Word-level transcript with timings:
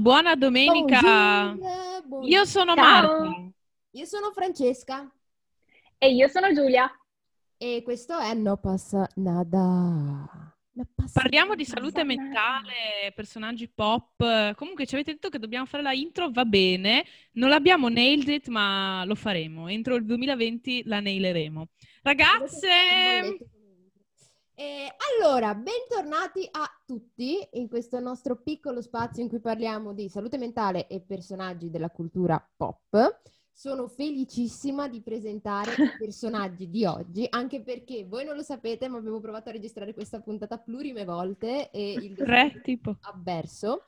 Buona 0.00 0.36
domenica. 0.36 1.56
Io 2.22 2.44
sono 2.44 2.74
Ciao. 2.74 2.84
Marta. 2.84 3.50
Io 3.92 4.04
sono 4.04 4.30
Francesca 4.32 5.10
E 5.98 6.12
io 6.12 6.28
sono 6.28 6.52
Giulia. 6.52 6.88
e 7.56 7.82
questo 7.82 8.16
è 8.18 8.32
No 8.34 8.56
Passa 8.58 9.08
Nada. 9.16 9.56
No 10.72 10.86
passa 10.94 11.20
Parliamo 11.20 11.56
di 11.56 11.64
salute 11.64 12.04
mentale, 12.04 13.10
personaggi 13.14 13.68
pop. 13.68 14.54
Comunque 14.54 14.86
ci 14.86 14.94
avete 14.94 15.12
detto 15.12 15.28
che 15.28 15.40
dobbiamo 15.40 15.66
fare 15.66 15.82
la 15.82 15.92
intro, 15.92 16.30
va 16.30 16.44
bene. 16.44 17.04
Non 17.32 17.48
l'abbiamo 17.48 17.88
nailed 17.88 18.28
it, 18.28 18.46
ma 18.48 19.02
lo 19.04 19.16
faremo. 19.16 19.66
Entro 19.66 19.96
il 19.96 20.04
2020 20.04 20.82
la 20.84 21.00
naileremo. 21.00 21.66
Ragazze, 22.02 22.68
Eh, 24.60 24.92
allora, 25.22 25.54
bentornati 25.54 26.48
a 26.50 26.68
tutti 26.84 27.38
in 27.52 27.68
questo 27.68 28.00
nostro 28.00 28.42
piccolo 28.42 28.82
spazio 28.82 29.22
in 29.22 29.28
cui 29.28 29.38
parliamo 29.38 29.92
di 29.92 30.08
salute 30.08 30.36
mentale 30.36 30.88
e 30.88 31.00
personaggi 31.00 31.70
della 31.70 31.90
cultura 31.90 32.44
pop. 32.56 33.20
Sono 33.52 33.86
felicissima 33.86 34.88
di 34.88 35.00
presentare 35.00 35.70
i 35.74 35.74
personaggi 35.96 36.68
di 36.68 36.84
oggi, 36.84 37.24
anche 37.30 37.62
perché 37.62 38.04
voi 38.04 38.24
non 38.24 38.34
lo 38.34 38.42
sapete, 38.42 38.88
ma 38.88 38.98
abbiamo 38.98 39.20
provato 39.20 39.48
a 39.48 39.52
registrare 39.52 39.94
questa 39.94 40.18
puntata 40.18 40.58
plurime 40.58 41.04
volte 41.04 41.70
e 41.70 41.92
il 41.92 42.16
tre 42.16 42.60
tipo. 42.64 42.96
avverso. 43.02 43.84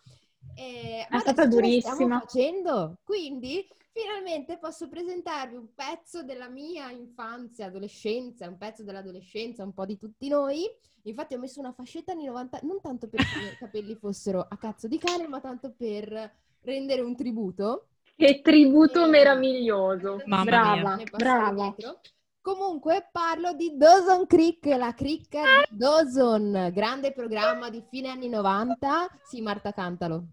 E 0.54 1.06
È 1.08 1.18
stata 1.18 1.46
durissima. 1.46 2.20
facendo, 2.20 2.98
quindi 3.04 3.66
finalmente 3.92 4.58
posso 4.58 4.88
presentarvi 4.88 5.56
un 5.56 5.74
pezzo 5.74 6.22
della 6.22 6.48
mia 6.48 6.90
infanzia, 6.90 7.66
adolescenza, 7.66 8.48
un 8.48 8.56
pezzo 8.58 8.82
dell'adolescenza, 8.84 9.64
un 9.64 9.72
po' 9.72 9.84
di 9.86 9.96
tutti 9.96 10.28
noi. 10.28 10.66
Infatti 11.04 11.34
ho 11.34 11.38
messo 11.38 11.60
una 11.60 11.72
fascetta 11.72 12.12
anni 12.12 12.26
90, 12.26 12.60
non 12.62 12.80
tanto 12.80 13.08
perché 13.08 13.38
i 13.38 13.40
miei 13.40 13.56
capelli 13.56 13.94
fossero 13.96 14.40
a 14.48 14.56
cazzo 14.58 14.86
di 14.86 14.98
cane, 14.98 15.26
ma 15.28 15.40
tanto 15.40 15.72
per 15.72 16.34
rendere 16.62 17.00
un 17.00 17.16
tributo. 17.16 17.86
Che 18.16 18.40
tributo 18.42 19.04
Eh, 19.06 19.08
meraviglioso. 19.08 20.22
Mamma 20.26 20.44
brava, 20.44 20.96
brava. 21.16 21.74
dietro. 21.74 22.00
Comunque 22.42 23.08
parlo 23.12 23.52
di 23.52 23.76
Dawson 23.76 24.26
Creek, 24.26 24.64
la 24.64 24.94
cricca 24.94 25.42
di 25.68 25.76
Dawson, 25.76 26.70
grande 26.72 27.12
programma 27.12 27.68
di 27.68 27.84
fine 27.90 28.08
anni 28.08 28.30
90. 28.30 29.08
Sì, 29.22 29.42
Marta, 29.42 29.72
cantalo. 29.72 30.24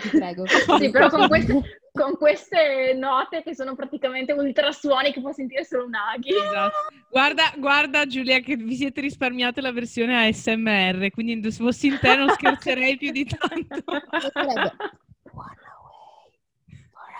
Ti 0.00 0.08
prego. 0.08 0.44
Sì, 0.78 0.90
però 0.90 1.10
con 1.10 1.28
queste, 1.28 1.80
con 1.92 2.16
queste 2.16 2.94
note 2.94 3.42
che 3.42 3.54
sono 3.54 3.74
praticamente 3.74 4.32
ultrasuoni 4.32 5.12
che 5.12 5.20
può 5.20 5.32
sentire 5.32 5.64
solo 5.64 5.84
un 5.84 5.94
aghi. 5.94 6.34
Esatto. 6.34 6.74
Guarda, 7.10 7.52
guarda 7.58 8.06
Giulia 8.06 8.40
che 8.40 8.56
vi 8.56 8.74
siete 8.74 9.02
risparmiate 9.02 9.60
la 9.60 9.72
versione 9.72 10.26
ASMR, 10.28 11.10
quindi 11.10 11.50
se 11.50 11.62
fossi 11.62 11.88
in 11.88 11.98
te 12.00 12.16
non 12.16 12.30
scherzerei 12.30 12.96
più 12.96 13.10
di 13.12 13.26
tanto. 13.26 13.82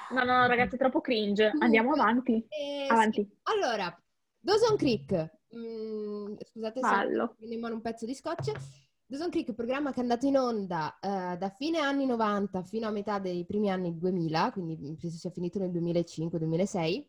No, 0.08 0.23
no, 0.25 0.47
ragazzi, 0.47 0.77
è 0.77 0.78
troppo 0.78 1.01
cringe. 1.01 1.53
Andiamo 1.58 1.92
avanti. 1.92 2.47
Eh, 2.48 2.86
Avanti. 2.89 3.23
sì. 3.23 3.36
Allora, 3.45 3.95
Dawson 4.47 4.77
Creek. 4.77 5.39
Mm, 5.56 6.36
scusate 6.39 6.80
se 6.80 6.86
Fallo. 6.86 7.34
prendo 7.36 7.52
in 7.52 7.61
mano 7.61 7.75
un 7.75 7.80
pezzo 7.80 8.06
di 8.06 8.14
scotch. 8.14 8.52
Dawson 9.05 9.28
Creek, 9.28 9.52
programma 9.55 9.91
che 9.91 9.98
è 9.98 10.02
andato 10.02 10.25
in 10.27 10.39
onda 10.39 10.97
eh, 11.00 11.36
da 11.36 11.50
fine 11.50 11.80
anni 11.80 12.06
90 12.06 12.62
fino 12.62 12.86
a 12.86 12.92
metà 12.92 13.19
dei 13.19 13.44
primi 13.44 13.72
anni 13.72 13.98
2000, 13.98 14.52
quindi 14.52 14.77
penso 14.77 15.17
sia 15.18 15.30
finito 15.30 15.58
nel 15.58 15.73
2005-2006, 15.73 17.05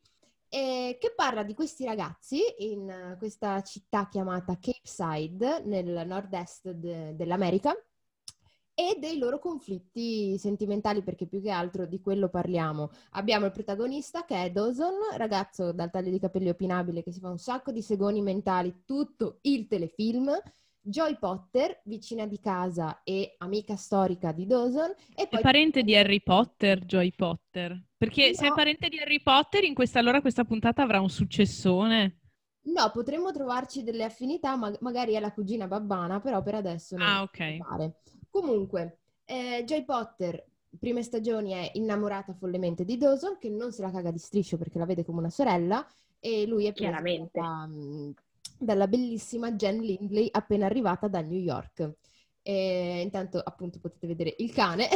e 0.49 0.97
che 0.99 1.13
parla 1.15 1.43
di 1.43 1.53
questi 1.53 1.85
ragazzi 1.85 2.41
in 2.57 2.89
eh, 2.89 3.15
questa 3.19 3.61
città 3.61 4.07
chiamata 4.07 4.57
Cape 4.59 4.79
Side, 4.81 5.61
nel 5.63 6.07
nord-est 6.07 6.71
de- 6.71 7.15
dell'America, 7.15 7.75
e 8.79 8.97
dei 8.99 9.17
loro 9.17 9.39
conflitti 9.39 10.38
sentimentali, 10.38 11.01
perché 11.01 11.25
più 11.25 11.41
che 11.41 11.49
altro 11.49 11.88
di 11.88 11.99
quello 11.99 12.29
parliamo. 12.29 12.91
Abbiamo 13.11 13.47
il 13.47 13.51
protagonista 13.51 14.23
che 14.23 14.43
è 14.43 14.51
Dawson, 14.51 14.93
ragazzo 15.17 15.71
dal 15.71 15.89
taglio 15.89 16.11
di 16.11 16.19
capelli 16.19 16.49
opinabile 16.49 17.01
che 17.01 17.11
si 17.11 17.19
fa 17.19 17.29
un 17.29 17.39
sacco 17.39 17.71
di 17.71 17.81
segoni 17.81 18.21
mentali 18.21 18.83
tutto 18.85 19.39
il 19.41 19.65
telefilm. 19.67 20.29
Joy 20.79 21.17
Potter, 21.17 21.81
vicina 21.85 22.27
di 22.27 22.39
casa 22.39 23.01
e 23.03 23.33
amica 23.39 23.75
storica 23.75 24.31
di 24.31 24.45
Dawson. 24.45 24.94
E 25.15 25.27
È 25.27 25.27
poi 25.27 25.39
parente 25.39 25.81
di 25.83 25.95
Harry 25.95 26.21
Potter, 26.21 26.85
Joy 26.85 27.11
Potter. 27.13 27.81
Perché 27.97 28.33
se 28.33 28.45
è 28.47 28.49
No. 28.49 28.55
parente 28.55 28.89
di 28.89 28.99
Harry 28.99 29.21
Potter, 29.21 29.63
in 29.63 29.73
questa 29.73 29.99
allora 29.99 30.21
questa 30.21 30.44
puntata 30.45 30.83
avrà 30.83 31.01
un 31.01 31.09
successone. 31.09 32.19
No, 32.67 32.91
potremmo 32.91 33.31
trovarci 33.31 33.83
delle 33.83 34.03
affinità, 34.03 34.55
ma- 34.55 34.75
magari 34.81 35.13
è 35.13 35.19
la 35.19 35.31
cugina 35.33 35.67
babbana, 35.67 36.19
però 36.19 36.41
per 36.44 36.55
adesso 36.55 36.97
non 36.97 37.07
Ah, 37.07 37.23
ok. 37.23 37.39
mi 37.44 37.55
pare. 37.55 38.01
Comunque, 38.29 38.99
eh, 39.25 39.63
Joy 39.65 39.83
Potter, 39.85 40.45
prime 40.79 41.03
stagioni, 41.03 41.51
è 41.53 41.71
innamorata 41.73 42.33
follemente 42.33 42.85
di 42.85 42.97
Dawson, 42.97 43.38
che 43.39 43.49
non 43.49 43.71
se 43.71 43.81
la 43.81 43.91
caga 43.91 44.11
di 44.11 44.19
striscio 44.19 44.57
perché 44.57 44.77
la 44.77 44.85
vede 44.85 45.03
come 45.05 45.19
una 45.19 45.29
sorella, 45.29 45.85
e 46.19 46.45
lui 46.45 46.65
è 46.65 46.73
preso 46.73 46.79
Chiaramente. 46.89 47.39
da- 47.39 47.65
mm, 47.67 48.11
dalla 48.59 48.88
bellissima 48.88 49.51
Jen 49.51 49.79
Lindley 49.81 50.27
appena 50.31 50.65
arrivata 50.65 51.07
da 51.07 51.21
New 51.21 51.39
York. 51.39 51.93
E 52.41 53.01
intanto, 53.01 53.39
appunto, 53.39 53.79
potete 53.79 54.07
vedere 54.07 54.35
il 54.38 54.53
cane. 54.53 54.88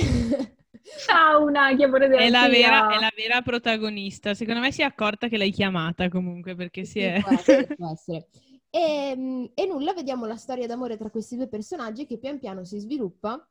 Ciao, 1.06 1.50
Naghi, 1.50 1.84
amore 1.84 2.08
della 2.08 2.22
È 2.22 2.30
la, 2.30 2.48
vera, 2.48 2.88
è 2.88 3.00
la 3.00 3.12
vera 3.16 3.42
protagonista. 3.42 4.34
Secondo 4.34 4.60
me 4.62 4.72
si 4.72 4.82
è 4.82 4.86
accorta 4.86 5.28
che 5.28 5.38
l'hai 5.38 5.52
chiamata 5.52 6.10
comunque 6.10 6.56
perché 6.56 6.86
si 6.86 7.00
Sì, 7.00 7.02
è... 7.02 7.22
può 7.22 7.32
essere, 7.32 7.68
può 7.76 7.92
essere. 7.92 8.28
E, 8.74 9.14
mm, 9.16 9.46
e 9.54 9.66
nulla, 9.66 9.94
vediamo 9.94 10.26
la 10.26 10.38
storia 10.38 10.66
d'amore 10.66 10.98
tra 10.98 11.10
questi 11.10 11.36
due 11.36 11.48
personaggi 11.48 12.06
che 12.06 12.18
pian 12.18 12.40
piano 12.40 12.64
si 12.64 12.80
sviluppa 12.80 13.46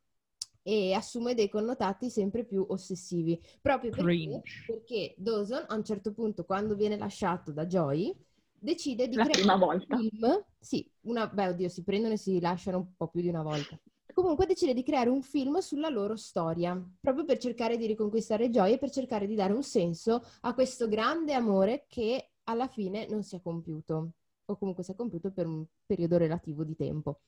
e 0.63 0.95
assume 0.95 1.35
dei 1.35 1.49
connotati 1.49 2.11
sempre 2.11 2.45
più 2.45 2.65
ossessivi. 2.69 3.41
Proprio 3.61 3.93
perché, 3.93 4.43
perché 4.65 5.15
Dawson 5.19 5.65
a 5.69 5.75
un 5.75 5.85
certo 5.85 6.13
punto, 6.13 6.45
quando 6.45 6.75
viene 6.75 6.97
lasciato 6.97 7.53
da 7.53 7.67
Joy, 7.67 8.15
decide 8.59 9.09
di 9.09 9.17
La 9.17 9.25
creare 9.25 9.43
prima 9.43 9.55
un 9.55 9.61
volta. 9.67 9.97
film. 10.09 10.45
Sì, 10.59 10.91
una, 11.03 11.27
beh, 11.29 11.49
oddio, 11.49 11.69
si 11.69 11.83
prendono 11.83 12.15
e 12.15 12.19
si 12.19 12.41
lasciano 12.41 12.79
un 12.79 12.95
po' 12.97 13.09
più 13.09 13.21
di 13.21 13.29
una 13.29 13.43
volta. 13.43 13.79
Comunque 14.13 14.47
decide 14.47 14.75
di 14.75 14.83
creare 14.83 15.09
un 15.09 15.23
film 15.23 15.59
sulla 15.59 15.89
loro 15.89 16.17
storia, 16.17 16.79
proprio 17.01 17.25
per 17.25 17.39
cercare 17.39 17.77
di 17.77 17.87
riconquistare 17.87 18.51
Joy 18.51 18.73
e 18.73 18.79
per 18.79 18.91
cercare 18.91 19.27
di 19.27 19.35
dare 19.35 19.53
un 19.53 19.63
senso 19.63 20.23
a 20.43 20.53
questo 20.53 20.89
grande 20.89 21.33
amore 21.33 21.85
che 21.89 22.33
alla 22.45 22.67
fine 22.69 23.07
non 23.09 23.23
si 23.23 23.37
è 23.37 23.41
compiuto, 23.41 24.15
o 24.51 24.57
comunque 24.57 24.83
si 24.83 24.93
è 24.93 24.95
compiuto 24.95 25.31
per 25.31 25.47
un 25.47 25.65
periodo 25.87 26.19
relativo 26.19 26.65
di 26.65 26.77
tempo. 26.77 27.21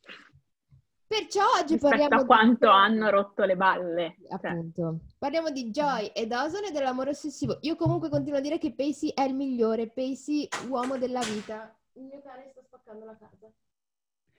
Perciò 1.06 1.42
oggi 1.60 1.74
Rispetto 1.74 1.88
parliamo 1.88 2.14
a 2.14 2.18
di- 2.20 2.26
quanto 2.26 2.70
hanno 2.70 3.10
rotto 3.10 3.44
le 3.44 3.54
balle. 3.56 4.16
Cioè, 4.28 4.50
Appunto. 4.50 5.00
Parliamo 5.18 5.50
di 5.50 5.70
Joy 5.70 6.06
e 6.06 6.26
Dawson 6.26 6.64
e 6.64 6.70
dell'amore 6.70 7.10
ossessivo. 7.10 7.58
Io 7.62 7.76
comunque 7.76 8.08
continuo 8.08 8.38
a 8.38 8.42
dire 8.42 8.56
che 8.58 8.74
Pacey 8.74 9.10
è 9.10 9.22
il 9.22 9.34
migliore, 9.34 9.88
Pacey 9.88 10.48
uomo 10.68 10.96
della 10.96 11.20
vita. 11.20 11.76
Il 11.94 12.04
mio 12.04 12.22
cane 12.22 12.48
sta 12.50 12.62
spaccando 12.62 13.04
la 13.04 13.16
casa. 13.18 13.50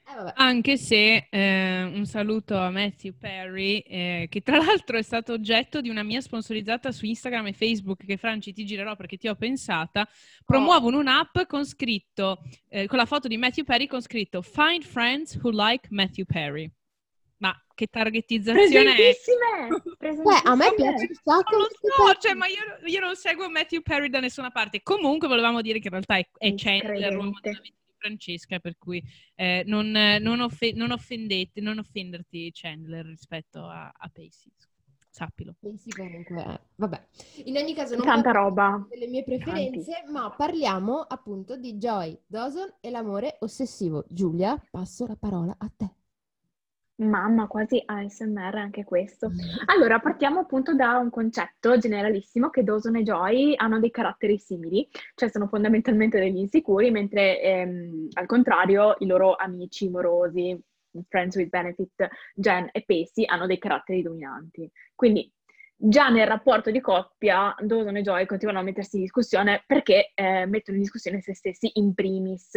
Eh. 0.05 0.33
Anche 0.35 0.77
se 0.77 1.27
eh, 1.29 1.83
un 1.83 2.05
saluto 2.05 2.57
a 2.57 2.69
Matthew 2.69 3.13
Perry, 3.17 3.79
eh, 3.79 4.27
che 4.29 4.41
tra 4.41 4.57
l'altro 4.63 4.97
è 4.97 5.01
stato 5.01 5.33
oggetto 5.33 5.81
di 5.81 5.89
una 5.89 6.03
mia 6.03 6.21
sponsorizzata 6.21 6.91
su 6.91 7.05
Instagram 7.05 7.47
e 7.47 7.53
Facebook, 7.53 8.05
che 8.05 8.17
Franci 8.17 8.53
ti 8.53 8.65
girerò 8.65 8.95
perché 8.95 9.17
ti 9.17 9.27
ho 9.27 9.35
pensata, 9.35 10.07
promuovono 10.45 10.99
un'app 10.99 11.39
con 11.47 11.65
scritto, 11.65 12.43
eh, 12.69 12.85
con 12.87 12.97
la 12.97 13.05
foto 13.05 13.27
di 13.27 13.37
Matthew 13.37 13.63
Perry 13.63 13.87
con 13.87 14.01
scritto 14.01 14.41
Find 14.41 14.83
friends 14.83 15.39
who 15.41 15.51
like 15.51 15.87
Matthew 15.89 16.25
Perry. 16.25 16.69
Ma 17.37 17.53
che 17.73 17.87
targetizzazione 17.87 18.93
è? 18.93 18.95
Presentissime! 18.95 19.81
Beh, 20.23 20.49
a 20.49 20.55
me 20.55 20.73
piace 20.75 21.07
un 21.09 21.15
sacco. 21.21 21.57
Non 21.57 21.67
lo 21.81 22.07
so, 22.07 22.17
cioè, 22.19 22.33
ma 22.33 22.47
io, 22.47 22.61
io 22.85 22.99
non 22.99 23.15
seguo 23.15 23.49
Matthew 23.49 23.81
Perry 23.81 24.09
da 24.09 24.19
nessuna 24.19 24.49
parte. 24.49 24.81
Comunque 24.81 25.27
volevamo 25.27 25.61
dire 25.61 25.79
che 25.79 25.87
in 25.87 25.93
realtà 25.93 26.17
è, 26.17 26.29
è 26.37 26.53
Chandler, 26.55 27.13
l'uomo 27.13 27.37
della 27.41 27.59
vita 27.61 27.82
Francesca, 28.03 28.59
per 28.59 28.77
cui 28.77 29.01
eh, 29.35 29.63
non, 29.65 29.89
non 29.89 30.41
offe- 30.41 30.73
non 30.73 30.91
offendete, 30.91 31.61
non 31.61 31.79
offenderti 31.79 32.51
Chandler 32.51 33.05
rispetto 33.05 33.65
a, 33.65 33.87
a 33.87 34.09
Pacey. 34.11 34.51
Sappilo. 35.09 35.55
Pacey 35.59 35.91
comunque, 35.95 36.59
vabbè. 36.75 37.07
In 37.45 37.55
ogni 37.55 37.73
caso 37.73 37.95
non 37.95 38.05
Tanta 38.05 38.31
roba. 38.31 38.85
delle 38.89 39.07
mie 39.07 39.23
preferenze, 39.23 40.03
ma 40.11 40.29
parliamo 40.31 40.99
appunto 41.01 41.55
di 41.55 41.75
Joy, 41.75 42.19
Dawson 42.25 42.73
e 42.81 42.89
l'amore 42.89 43.37
ossessivo. 43.39 44.03
Giulia, 44.09 44.61
passo 44.69 45.05
la 45.05 45.15
parola 45.15 45.55
a 45.57 45.71
te. 45.75 45.95
Mamma, 47.03 47.47
quasi 47.47 47.81
ASMR 47.85 48.55
anche 48.55 48.83
questo. 48.83 49.31
Allora, 49.65 49.99
partiamo 49.99 50.39
appunto 50.39 50.73
da 50.73 50.97
un 50.97 51.09
concetto 51.09 51.77
generalissimo 51.77 52.49
che 52.49 52.63
Dawson 52.63 52.95
e 52.95 53.03
Joy 53.03 53.55
hanno 53.55 53.79
dei 53.79 53.91
caratteri 53.91 54.37
simili, 54.37 54.87
cioè 55.15 55.29
sono 55.29 55.47
fondamentalmente 55.47 56.19
degli 56.19 56.37
insicuri, 56.37 56.91
mentre 56.91 57.41
ehm, 57.41 58.07
al 58.13 58.25
contrario 58.25 58.95
i 58.99 59.05
loro 59.05 59.35
amici 59.35 59.89
morosi, 59.89 60.59
Friends 61.07 61.35
with 61.35 61.49
Benefit, 61.49 62.07
Jen 62.35 62.69
e 62.71 62.83
Pacey, 62.85 63.25
hanno 63.25 63.47
dei 63.47 63.57
caratteri 63.57 64.01
dominanti. 64.01 64.69
Quindi 64.95 65.31
già 65.75 66.09
nel 66.09 66.27
rapporto 66.27 66.71
di 66.71 66.79
coppia 66.79 67.53
Dawson 67.59 67.97
e 67.97 68.01
Joy 68.01 68.25
continuano 68.25 68.61
a 68.61 68.63
mettersi 68.63 68.95
in 68.95 69.01
discussione 69.01 69.63
perché 69.65 70.11
eh, 70.13 70.45
mettono 70.45 70.77
in 70.77 70.83
discussione 70.83 71.21
se 71.21 71.33
stessi 71.33 71.71
in 71.73 71.93
primis. 71.93 72.51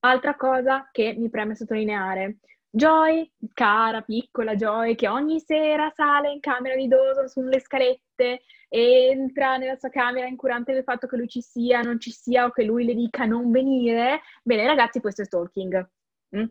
Altra 0.00 0.34
cosa 0.36 0.88
che 0.92 1.14
mi 1.16 1.30
preme 1.30 1.54
sottolineare, 1.54 2.38
Joy, 2.76 3.30
cara, 3.52 4.00
piccola 4.02 4.56
Joy, 4.56 4.96
che 4.96 5.06
ogni 5.06 5.38
sera 5.38 5.92
sale 5.94 6.32
in 6.32 6.40
camera 6.40 6.74
di 6.74 6.88
Dawson 6.88 7.28
sulle 7.28 7.60
scalette, 7.60 8.42
entra 8.68 9.58
nella 9.58 9.76
sua 9.76 9.90
camera 9.90 10.26
incurante 10.26 10.72
del 10.72 10.82
fatto 10.82 11.06
che 11.06 11.16
lui 11.16 11.28
ci 11.28 11.40
sia, 11.40 11.82
non 11.82 12.00
ci 12.00 12.10
sia 12.10 12.46
o 12.46 12.50
che 12.50 12.64
lui 12.64 12.84
le 12.84 12.94
dica 12.94 13.26
non 13.26 13.52
venire. 13.52 14.22
Bene, 14.42 14.66
ragazzi, 14.66 14.98
questo 14.98 15.22
è 15.22 15.24
stalking. 15.24 15.88
Mm? 16.36 16.44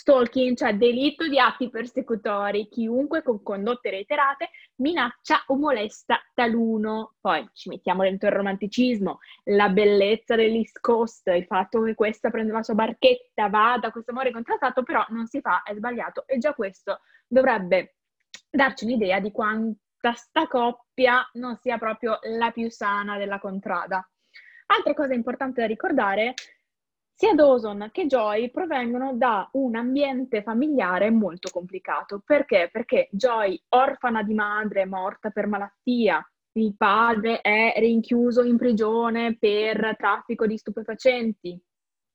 Stalking, 0.00 0.56
cioè 0.56 0.76
delitto 0.76 1.28
di 1.28 1.38
atti 1.38 1.68
persecutori, 1.68 2.68
chiunque 2.68 3.22
con 3.22 3.42
condotte 3.42 3.90
reiterate 3.90 4.48
minaccia 4.76 5.42
o 5.48 5.56
molesta 5.56 6.18
taluno. 6.32 7.16
Poi 7.20 7.46
ci 7.52 7.68
mettiamo 7.68 8.02
dentro 8.02 8.28
il 8.28 8.34
romanticismo, 8.34 9.18
la 9.44 9.68
bellezza 9.68 10.36
dell'East 10.36 10.80
Coast, 10.80 11.26
il 11.26 11.44
fatto 11.44 11.82
che 11.82 11.94
questa 11.94 12.30
prende 12.30 12.50
la 12.50 12.62
sua 12.62 12.72
barchetta, 12.72 13.50
vada, 13.50 13.90
questo 13.90 14.12
amore 14.12 14.32
contrattato, 14.32 14.82
però 14.82 15.04
non 15.10 15.26
si 15.26 15.42
fa, 15.42 15.62
è 15.62 15.74
sbagliato 15.74 16.24
e 16.26 16.38
già 16.38 16.54
questo 16.54 17.00
dovrebbe 17.28 17.96
darci 18.50 18.86
un'idea 18.86 19.20
di 19.20 19.30
quanta 19.30 20.14
sta 20.14 20.46
coppia 20.46 21.28
non 21.34 21.58
sia 21.58 21.76
proprio 21.76 22.18
la 22.22 22.50
più 22.52 22.70
sana 22.70 23.18
della 23.18 23.38
contrada. 23.38 24.02
Altra 24.64 24.94
cosa 24.94 25.12
importante 25.12 25.60
da 25.60 25.66
ricordare 25.66 26.32
sia 27.20 27.34
Dawson 27.34 27.90
che 27.92 28.06
Joy 28.06 28.50
provengono 28.50 29.12
da 29.12 29.46
un 29.52 29.76
ambiente 29.76 30.42
familiare 30.42 31.10
molto 31.10 31.50
complicato. 31.52 32.22
Perché? 32.24 32.70
Perché 32.72 33.10
Joy, 33.12 33.62
orfana 33.68 34.22
di 34.22 34.32
madre, 34.32 34.86
morta 34.86 35.28
per 35.28 35.46
malattia, 35.46 36.26
il 36.52 36.74
padre 36.78 37.42
è 37.42 37.74
rinchiuso 37.76 38.42
in 38.42 38.56
prigione 38.56 39.36
per 39.38 39.96
traffico 39.98 40.46
di 40.46 40.56
stupefacenti, 40.56 41.62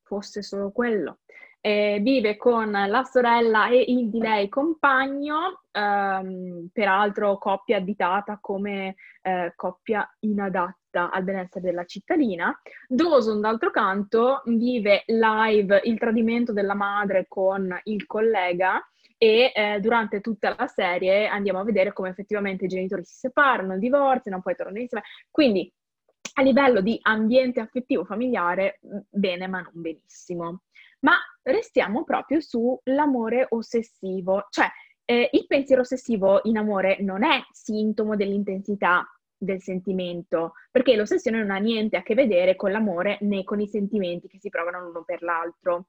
fosse 0.02 0.42
solo 0.42 0.72
quello. 0.72 1.19
Eh, 1.62 2.00
vive 2.01 2.36
con 2.36 2.72
la 2.72 3.04
sorella 3.04 3.69
e 3.69 3.86
il 3.88 4.10
di 4.10 4.18
lei 4.18 4.50
compagno, 4.50 5.66
ehm, 5.72 6.69
peraltro 6.74 7.38
coppia 7.38 7.78
additata 7.78 8.40
come 8.42 8.96
eh, 9.22 9.54
coppia 9.56 10.08
inadatta 10.22 10.85
diretta 10.95 11.12
al 11.12 11.24
benessere 11.24 11.65
della 11.65 11.86
cittadina. 11.86 12.57
Dawson, 12.88 13.42
d'altro 13.42 13.71
canto, 13.71 14.42
vive 14.45 15.03
live 15.07 15.81
il 15.83 16.00
tradimento 16.00 16.53
della 16.53 16.74
madre 16.74 17.25
con 17.27 17.77
il 17.83 18.06
collega 18.06 18.81
e 19.18 19.51
eh, 19.53 19.80
durante 19.80 20.21
tutta 20.21 20.53
la 20.57 20.68
serie 20.68 21.27
andiamo 21.27 21.59
a 21.59 21.63
vedere 21.63 21.94
come 21.94 22.09
effettivamente 22.09 22.65
i 22.65 22.69
genitori 22.69 23.03
si 23.03 23.15
separano, 23.15 23.77
divorziano, 23.77 24.42
poi 24.42 24.56
tornano 24.56 24.80
insieme. 24.80 25.06
Quindi 25.30 25.71
a 26.38 26.42
livello 26.42 26.81
di 26.81 26.98
ambiente 27.01 27.59
affettivo 27.59 28.03
familiare, 28.03 28.80
bene 29.09 29.48
ma 29.48 29.62
non 29.62 29.71
benissimo. 29.74 30.62
Ma 31.00 31.13
restiamo 31.44 32.03
proprio 32.03 32.39
sull'amore 32.41 33.45
ossessivo, 33.50 34.48
cioè 34.50 34.68
eh, 35.06 35.30
il 35.31 35.45
pensiero 35.45 35.81
ossessivo 35.81 36.41
in 36.44 36.57
amore 36.57 36.98
non 37.01 37.24
è 37.24 37.39
sintomo 37.51 38.15
dell'intensità 38.15 39.07
del 39.45 39.62
sentimento, 39.62 40.53
perché 40.71 40.95
l'ossessione 40.95 41.39
non 41.39 41.51
ha 41.51 41.57
niente 41.57 41.95
a 41.95 42.03
che 42.03 42.15
vedere 42.15 42.56
con 42.56 42.71
l'amore 42.71 43.18
né 43.21 43.44
con 43.44 43.62
i 43.62 43.68
sentimenti 43.68 44.27
che 44.27 44.39
si 44.39 44.50
provano 44.50 44.81
l'uno 44.81 45.03
per 45.06 45.21
l'altro. 45.21 45.88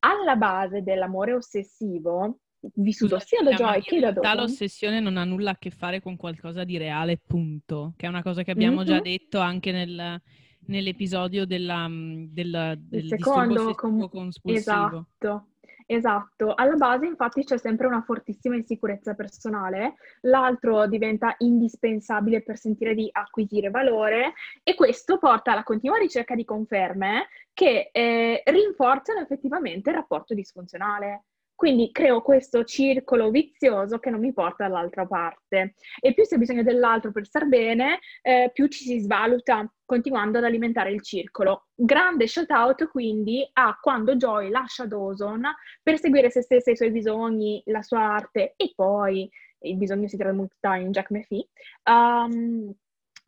Alla 0.00 0.36
base 0.36 0.82
dell'amore 0.82 1.32
ossessivo, 1.32 2.40
vissuto 2.74 3.18
sia 3.18 3.42
da 3.42 3.52
Joy 3.52 3.80
che 3.80 4.00
da 4.00 4.12
Dawson... 4.12 4.36
l'ossessione 4.36 5.00
non 5.00 5.16
ha 5.16 5.24
nulla 5.24 5.52
a 5.52 5.56
che 5.58 5.70
fare 5.70 6.00
con 6.00 6.16
qualcosa 6.16 6.64
di 6.64 6.76
reale, 6.76 7.18
punto. 7.24 7.94
Che 7.96 8.06
è 8.06 8.08
una 8.08 8.22
cosa 8.22 8.42
che 8.42 8.50
abbiamo 8.50 8.82
mm-hmm. 8.82 8.86
già 8.86 9.00
detto 9.00 9.38
anche 9.38 9.72
nel, 9.72 10.20
nell'episodio 10.66 11.46
della, 11.46 11.86
del, 11.88 12.78
del 12.78 13.06
secondo 13.06 13.74
com- 13.74 14.08
compulsivo. 14.08 14.52
Esatto. 14.52 15.46
Esatto, 15.90 16.52
alla 16.54 16.74
base 16.74 17.06
infatti 17.06 17.44
c'è 17.44 17.56
sempre 17.56 17.86
una 17.86 18.02
fortissima 18.02 18.56
insicurezza 18.56 19.14
personale, 19.14 19.94
l'altro 20.20 20.86
diventa 20.86 21.34
indispensabile 21.38 22.42
per 22.42 22.58
sentire 22.58 22.94
di 22.94 23.08
acquisire 23.10 23.70
valore 23.70 24.34
e 24.62 24.74
questo 24.74 25.16
porta 25.16 25.52
alla 25.52 25.62
continua 25.62 25.96
ricerca 25.96 26.34
di 26.34 26.44
conferme 26.44 27.28
che 27.54 27.88
eh, 27.90 28.42
rinforzano 28.44 29.20
effettivamente 29.20 29.88
il 29.88 29.96
rapporto 29.96 30.34
disfunzionale. 30.34 31.22
Quindi 31.58 31.90
creo 31.90 32.22
questo 32.22 32.62
circolo 32.62 33.32
vizioso 33.32 33.98
che 33.98 34.10
non 34.10 34.20
mi 34.20 34.32
porta 34.32 34.68
dall'altra 34.68 35.06
parte. 35.06 35.74
E 36.00 36.14
più 36.14 36.24
si 36.24 36.34
ha 36.34 36.38
bisogno 36.38 36.62
dell'altro 36.62 37.10
per 37.10 37.26
star 37.26 37.48
bene, 37.48 37.98
eh, 38.22 38.52
più 38.54 38.68
ci 38.68 38.84
si 38.84 39.00
svaluta, 39.00 39.68
continuando 39.84 40.38
ad 40.38 40.44
alimentare 40.44 40.92
il 40.92 41.02
circolo. 41.02 41.66
Grande 41.74 42.28
shout 42.28 42.50
out 42.50 42.88
quindi 42.88 43.44
a 43.54 43.76
quando 43.82 44.14
Joy 44.14 44.50
lascia 44.50 44.86
Dawson 44.86 45.42
per 45.82 45.98
seguire 45.98 46.30
se 46.30 46.42
stessa, 46.42 46.70
i 46.70 46.76
suoi 46.76 46.92
bisogni, 46.92 47.60
la 47.66 47.82
sua 47.82 48.02
arte 48.02 48.54
e 48.54 48.72
poi 48.76 49.28
il 49.62 49.76
bisogno 49.76 50.06
si 50.06 50.16
tramuta 50.16 50.76
in 50.76 50.92
Jack 50.92 51.10
McPhee. 51.10 51.48
Um, 51.90 52.72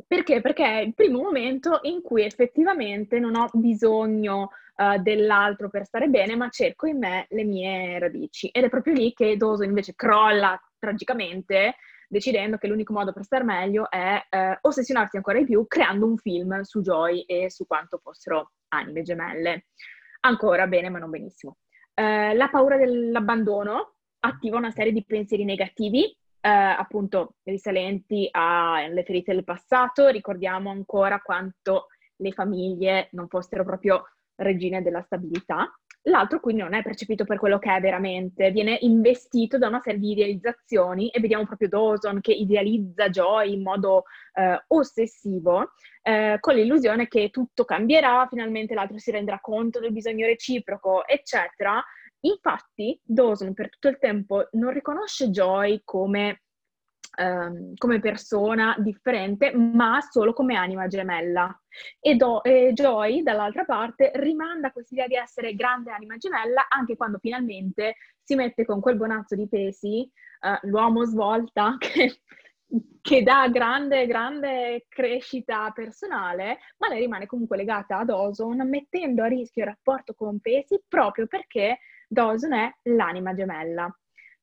perché? 0.06 0.40
Perché 0.40 0.64
è 0.64 0.80
il 0.80 0.94
primo 0.94 1.22
momento 1.22 1.80
in 1.82 2.02
cui 2.02 2.24
effettivamente 2.24 3.18
non 3.18 3.34
ho 3.36 3.48
bisogno 3.52 4.50
uh, 4.76 5.00
dell'altro 5.00 5.68
per 5.68 5.84
stare 5.84 6.08
bene, 6.08 6.36
ma 6.36 6.48
cerco 6.48 6.86
in 6.86 6.98
me 6.98 7.26
le 7.30 7.44
mie 7.44 7.98
radici. 7.98 8.48
Ed 8.48 8.64
è 8.64 8.68
proprio 8.68 8.94
lì 8.94 9.12
che 9.12 9.36
Doso 9.36 9.62
invece 9.62 9.94
crolla 9.94 10.60
tragicamente, 10.78 11.76
decidendo 12.08 12.56
che 12.56 12.66
l'unico 12.66 12.92
modo 12.92 13.12
per 13.12 13.24
star 13.24 13.44
meglio 13.44 13.90
è 13.90 14.22
uh, 14.30 14.58
ossessionarsi 14.60 15.16
ancora 15.16 15.38
di 15.38 15.44
più, 15.44 15.66
creando 15.66 16.06
un 16.06 16.16
film 16.16 16.60
su 16.62 16.80
Joy 16.80 17.22
e 17.22 17.50
su 17.50 17.66
quanto 17.66 17.98
fossero 17.98 18.52
anime 18.68 19.02
gemelle. 19.02 19.66
Ancora 20.20 20.66
bene, 20.66 20.90
ma 20.90 20.98
non 20.98 21.10
benissimo. 21.10 21.58
Uh, 21.94 22.34
la 22.34 22.48
paura 22.50 22.76
dell'abbandono 22.76 23.94
attiva 24.20 24.56
una 24.56 24.70
serie 24.70 24.92
di 24.92 25.04
pensieri 25.04 25.44
negativi 25.44 26.14
eh, 26.40 26.48
appunto 26.48 27.34
risalenti 27.44 28.28
alle 28.30 29.02
ferite 29.04 29.32
del 29.32 29.44
passato, 29.44 30.08
ricordiamo 30.08 30.70
ancora 30.70 31.20
quanto 31.20 31.88
le 32.16 32.32
famiglie 32.32 33.08
non 33.12 33.28
fossero 33.28 33.64
proprio 33.64 34.04
regine 34.36 34.82
della 34.82 35.02
stabilità. 35.02 35.70
L'altro 36.04 36.40
quindi 36.40 36.62
non 36.62 36.72
è 36.72 36.82
percepito 36.82 37.26
per 37.26 37.38
quello 37.38 37.58
che 37.58 37.74
è 37.74 37.78
veramente, 37.78 38.50
viene 38.50 38.78
investito 38.80 39.58
da 39.58 39.68
una 39.68 39.80
serie 39.80 40.00
di 40.00 40.12
idealizzazioni 40.12 41.10
e 41.10 41.20
vediamo 41.20 41.44
proprio 41.44 41.68
Dawson 41.68 42.22
che 42.22 42.32
idealizza 42.32 43.10
Joy 43.10 43.52
in 43.52 43.60
modo 43.60 44.04
eh, 44.32 44.64
ossessivo, 44.68 45.72
eh, 46.02 46.38
con 46.40 46.54
l'illusione 46.54 47.06
che 47.06 47.28
tutto 47.28 47.66
cambierà, 47.66 48.26
finalmente 48.30 48.72
l'altro 48.72 48.96
si 48.96 49.10
renderà 49.10 49.40
conto 49.40 49.78
del 49.78 49.92
bisogno 49.92 50.24
reciproco, 50.24 51.06
eccetera. 51.06 51.84
Infatti 52.20 53.00
Dawson 53.02 53.54
per 53.54 53.70
tutto 53.70 53.88
il 53.88 53.98
tempo 53.98 54.48
non 54.52 54.72
riconosce 54.72 55.30
Joy 55.30 55.82
come 55.84 56.42
ehm, 57.16 57.74
come 57.76 58.00
persona 58.00 58.74
differente, 58.78 59.54
ma 59.54 60.00
solo 60.00 60.32
come 60.32 60.56
anima 60.56 60.86
gemella. 60.86 61.54
E, 61.98 62.14
Do- 62.16 62.42
e 62.42 62.72
Joy, 62.72 63.22
dall'altra 63.22 63.64
parte, 63.64 64.12
rimanda 64.14 64.72
questa 64.72 64.94
idea 64.94 65.06
di 65.06 65.16
essere 65.16 65.54
grande 65.54 65.90
anima 65.90 66.16
gemella 66.16 66.66
anche 66.68 66.96
quando 66.96 67.18
finalmente 67.18 67.96
si 68.22 68.34
mette 68.34 68.64
con 68.64 68.80
quel 68.80 68.96
bonazzo 68.96 69.34
di 69.34 69.48
pesi, 69.48 70.08
eh, 70.40 70.58
l'uomo 70.62 71.04
svolta, 71.04 71.76
che 71.78 72.20
che 73.02 73.22
dà 73.22 73.48
grande, 73.48 74.06
grande 74.06 74.86
crescita 74.88 75.70
personale, 75.72 76.58
ma 76.78 76.88
lei 76.88 77.00
rimane 77.00 77.26
comunque 77.26 77.56
legata 77.56 77.98
a 77.98 78.04
Dawson, 78.04 78.68
mettendo 78.68 79.22
a 79.22 79.26
rischio 79.26 79.64
il 79.64 79.70
rapporto 79.70 80.14
con 80.14 80.38
Pesi 80.38 80.80
proprio 80.86 81.26
perché 81.26 81.78
Dawson 82.10 82.52
è 82.52 82.74
l'anima 82.82 83.34
gemella. 83.34 83.88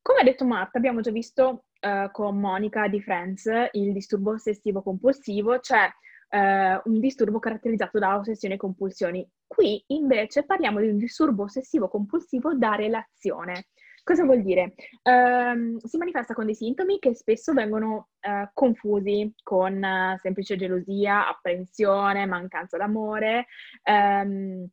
Come 0.02 0.22
ha 0.22 0.24
detto 0.24 0.46
Marta, 0.46 0.78
abbiamo 0.78 1.02
già 1.02 1.12
visto 1.12 1.66
uh, 1.82 2.10
con 2.12 2.40
Monica 2.40 2.88
di 2.88 3.02
Friends 3.02 3.46
il 3.74 3.92
disturbo 3.92 4.32
ossessivo 4.32 4.82
compulsivo, 4.82 5.60
cioè 5.60 5.86
uh, 6.30 6.90
un 6.90 7.00
disturbo 7.02 7.40
caratterizzato 7.40 8.00
da 8.00 8.16
ossessioni 8.16 8.54
e 8.54 8.58
compulsioni. 8.58 9.30
Qui 9.46 9.84
invece 9.88 10.46
parliamo 10.46 10.80
di 10.80 10.88
un 10.88 10.98
disturbo 10.98 11.44
ossessivo 11.44 11.90
compulsivo 11.90 12.54
da 12.56 12.76
relazione. 12.76 13.66
Cosa 14.02 14.24
vuol 14.24 14.44
dire? 14.44 14.74
Uh, 15.04 15.78
si 15.86 15.98
manifesta 15.98 16.34
con 16.34 16.46
dei 16.46 16.56
sintomi 16.56 17.00
che 17.00 17.14
spesso 17.14 17.52
vengono 17.52 18.08
uh, 18.22 18.48
confusi 18.54 19.34
con 19.44 19.84
uh, 19.84 20.18
semplice 20.20 20.56
gelosia, 20.56 21.28
apprensione, 21.28 22.26
mancanza 22.26 22.78
d'amore, 22.78 23.48
um, 23.84 24.66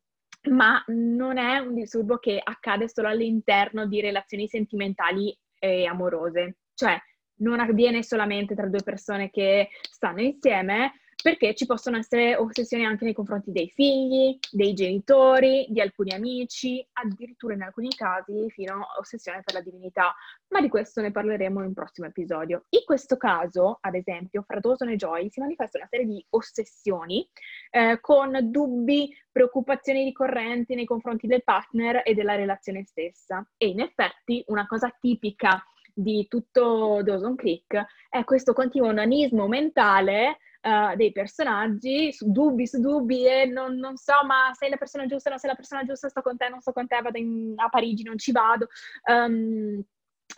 ma 0.50 0.82
non 0.88 1.38
è 1.38 1.58
un 1.58 1.74
disturbo 1.74 2.18
che 2.18 2.40
accade 2.42 2.88
solo 2.88 3.08
all'interno 3.08 3.86
di 3.86 4.00
relazioni 4.00 4.46
sentimentali 4.46 5.36
e 5.58 5.86
amorose, 5.86 6.58
cioè 6.74 6.98
non 7.36 7.60
avviene 7.60 8.02
solamente 8.02 8.54
tra 8.54 8.66
due 8.66 8.82
persone 8.82 9.30
che 9.30 9.70
stanno 9.80 10.20
insieme, 10.20 10.92
perché 11.24 11.54
ci 11.54 11.64
possono 11.64 11.96
essere 11.96 12.36
ossessioni 12.36 12.84
anche 12.84 13.06
nei 13.06 13.14
confronti 13.14 13.50
dei 13.50 13.70
figli, 13.70 14.38
dei 14.50 14.74
genitori, 14.74 15.64
di 15.70 15.80
alcuni 15.80 16.12
amici, 16.12 16.86
addirittura 16.92 17.54
in 17.54 17.62
alcuni 17.62 17.88
casi 17.96 18.50
fino 18.50 18.74
a 18.74 18.98
ossessione 18.98 19.40
per 19.42 19.54
la 19.54 19.62
divinità, 19.62 20.14
ma 20.48 20.60
di 20.60 20.68
questo 20.68 21.00
ne 21.00 21.12
parleremo 21.12 21.60
in 21.60 21.68
un 21.68 21.72
prossimo 21.72 22.06
episodio. 22.06 22.66
In 22.68 22.82
questo 22.84 23.16
caso, 23.16 23.78
ad 23.80 23.94
esempio, 23.94 24.44
fra 24.46 24.60
Dawson 24.60 24.90
e 24.90 24.96
Joy 24.96 25.30
si 25.30 25.40
manifesta 25.40 25.78
una 25.78 25.88
serie 25.90 26.04
di 26.04 26.22
ossessioni 26.28 27.26
eh, 27.70 28.00
con 28.02 28.38
dubbi, 28.50 29.10
preoccupazioni 29.32 30.04
ricorrenti 30.04 30.74
nei 30.74 30.84
confronti 30.84 31.26
del 31.26 31.42
partner 31.42 32.02
e 32.04 32.12
della 32.12 32.34
relazione 32.34 32.84
stessa. 32.84 33.42
E 33.56 33.68
in 33.68 33.80
effetti 33.80 34.44
una 34.48 34.66
cosa 34.66 34.94
tipica 35.00 35.64
di 35.94 36.26
tutto 36.28 37.00
Dawson 37.02 37.36
Creek 37.36 37.84
è 38.10 38.24
questo 38.24 38.52
continuo 38.52 38.90
nanismo 38.90 39.46
mentale 39.46 40.38
uh, 40.62 40.96
dei 40.96 41.12
personaggi, 41.12 42.12
su 42.12 42.30
dubbi 42.30 42.66
su 42.66 42.80
dubbi 42.80 43.26
e 43.26 43.46
non, 43.46 43.76
non, 43.76 43.96
so 43.96 44.14
ma 44.26 44.50
sei 44.54 44.70
la 44.70 44.76
persona 44.76 45.06
giusta, 45.06 45.30
non 45.30 45.38
sei 45.38 45.50
la 45.50 45.56
persona 45.56 45.84
giusta, 45.84 46.08
sto 46.08 46.20
con 46.20 46.36
te, 46.36 46.48
non 46.48 46.60
sto 46.60 46.72
con 46.72 46.86
te, 46.86 47.00
vado 47.00 47.18
in, 47.18 47.54
a 47.56 47.68
Parigi, 47.68 48.02
non 48.02 48.18
ci 48.18 48.32
vado, 48.32 48.68
um, 49.08 49.80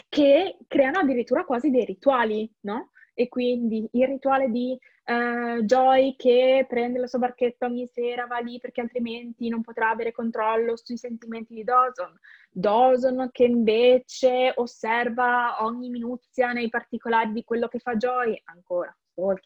che 0.09 0.59
creano 0.67 0.99
addirittura 0.99 1.45
quasi 1.45 1.71
dei 1.71 1.85
rituali, 1.85 2.51
no? 2.61 2.91
E 3.19 3.29
quindi 3.29 3.89
il 3.93 4.07
rituale 4.07 4.51
di 4.51 4.79
uh, 5.07 5.63
Joy 5.63 6.17
che 6.17 6.67
prende 6.69 6.99
la 6.99 7.07
sua 7.07 7.19
barchetta 7.19 7.65
ogni 7.65 7.87
sera, 7.87 8.27
va 8.27 8.41
lì 8.41 8.61
perché 8.61 8.83
altrimenti 8.83 9.49
non 9.49 9.63
potrà 9.63 9.89
avere 9.89 10.13
controllo 10.13 10.77
sui 10.77 10.99
sentimenti 10.99 11.55
di 11.55 11.65
Dawson. 11.65 12.15
Dawson 12.51 13.31
che 13.33 13.45
invece 13.45 14.53
osserva 14.57 15.65
ogni 15.65 15.89
minuzia 15.89 16.53
nei 16.53 16.69
particolari 16.69 17.33
di 17.33 17.43
quello 17.43 17.69
che 17.69 17.79
fa 17.79 17.97
Joy, 17.97 18.39
ancora, 18.45 18.95
stalking. 19.13 19.41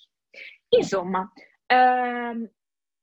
Insomma, 0.71 1.33
ehm, 1.67 2.50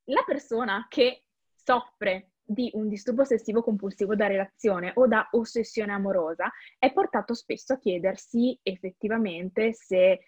la 0.06 0.24
persona 0.26 0.86
che 0.90 1.24
soffre 1.54 2.32
di 2.44 2.70
un 2.74 2.88
disturbo 2.88 3.24
ossessivo 3.24 3.62
compulsivo 3.62 4.16
da 4.16 4.28
relazione 4.28 4.94
o 4.96 5.06
da 5.06 5.28
ossessione 5.32 5.92
amorosa 5.92 6.50
è 6.80 6.94
portato 6.94 7.34
spesso 7.34 7.74
a 7.74 7.78
chiedersi 7.78 8.58
effettivamente 8.64 9.74
se 9.74 10.20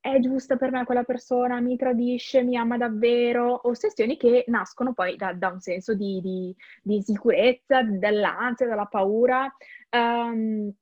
è 0.00 0.18
giusta 0.18 0.56
per 0.56 0.70
me 0.70 0.84
quella 0.84 1.04
persona, 1.04 1.60
mi 1.60 1.76
tradisce, 1.76 2.42
mi 2.42 2.56
ama 2.56 2.78
davvero, 2.78 3.68
ossessioni 3.68 4.16
che 4.16 4.44
nascono 4.48 4.94
poi 4.94 5.16
da, 5.16 5.34
da 5.34 5.48
un 5.48 5.60
senso 5.60 5.94
di, 5.94 6.20
di, 6.22 6.54
di, 6.82 6.96
insicurezza, 6.96 7.82
dall'ansia, 7.82 8.66
dalla 8.66 8.86
paura. 8.86 9.54
Um, 9.90 10.72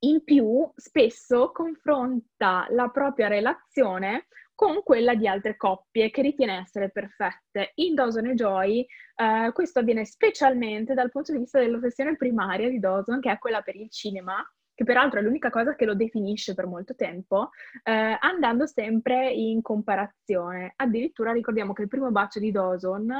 in 0.00 0.24
più, 0.24 0.68
spesso 0.74 1.52
confronta 1.52 2.66
la 2.70 2.88
propria 2.88 3.28
relazione 3.28 4.26
con 4.54 4.82
quella 4.82 5.14
di 5.14 5.28
altre 5.28 5.56
coppie 5.56 6.10
che 6.10 6.22
ritiene 6.22 6.58
essere 6.58 6.90
perfette. 6.90 7.72
In 7.76 7.94
Dawson 7.94 8.26
e 8.26 8.34
Joy 8.34 8.86
eh, 9.16 9.52
questo 9.52 9.78
avviene 9.78 10.04
specialmente 10.04 10.94
dal 10.94 11.10
punto 11.10 11.32
di 11.32 11.38
vista 11.38 11.60
dell'ossessione 11.60 12.16
primaria 12.16 12.68
di 12.68 12.78
Dawson, 12.78 13.20
che 13.20 13.30
è 13.30 13.38
quella 13.38 13.60
per 13.62 13.76
il 13.76 13.90
cinema, 13.90 14.42
che 14.76 14.84
peraltro 14.84 15.18
è 15.18 15.22
l'unica 15.22 15.48
cosa 15.48 15.74
che 15.74 15.86
lo 15.86 15.94
definisce 15.94 16.52
per 16.52 16.66
molto 16.66 16.94
tempo, 16.94 17.48
eh, 17.82 18.18
andando 18.20 18.66
sempre 18.66 19.32
in 19.32 19.62
comparazione. 19.62 20.74
Addirittura 20.76 21.32
ricordiamo 21.32 21.72
che 21.72 21.82
il 21.82 21.88
primo 21.88 22.10
bacio 22.10 22.38
di 22.38 22.50
Dawson 22.50 23.10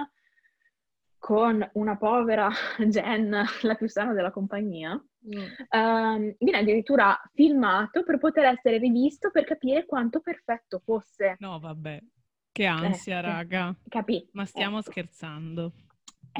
con 1.18 1.66
una 1.72 1.96
povera 1.96 2.50
Jen, 2.86 3.42
la 3.62 3.74
più 3.74 3.88
sana 3.88 4.12
della 4.12 4.30
compagnia, 4.30 4.92
mm. 4.92 5.80
um, 5.80 6.34
viene 6.38 6.58
addirittura 6.58 7.18
filmato 7.32 8.04
per 8.04 8.18
poter 8.18 8.44
essere 8.44 8.76
rivisto 8.76 9.30
per 9.30 9.44
capire 9.44 9.86
quanto 9.86 10.20
perfetto 10.20 10.82
fosse. 10.84 11.36
No, 11.38 11.58
vabbè, 11.58 12.02
che 12.52 12.66
ansia, 12.66 13.18
eh, 13.18 13.22
raga. 13.22 13.74
Capì? 13.88 14.28
Ma 14.32 14.44
stiamo 14.44 14.80
ecco. 14.80 14.90
scherzando. 14.90 15.72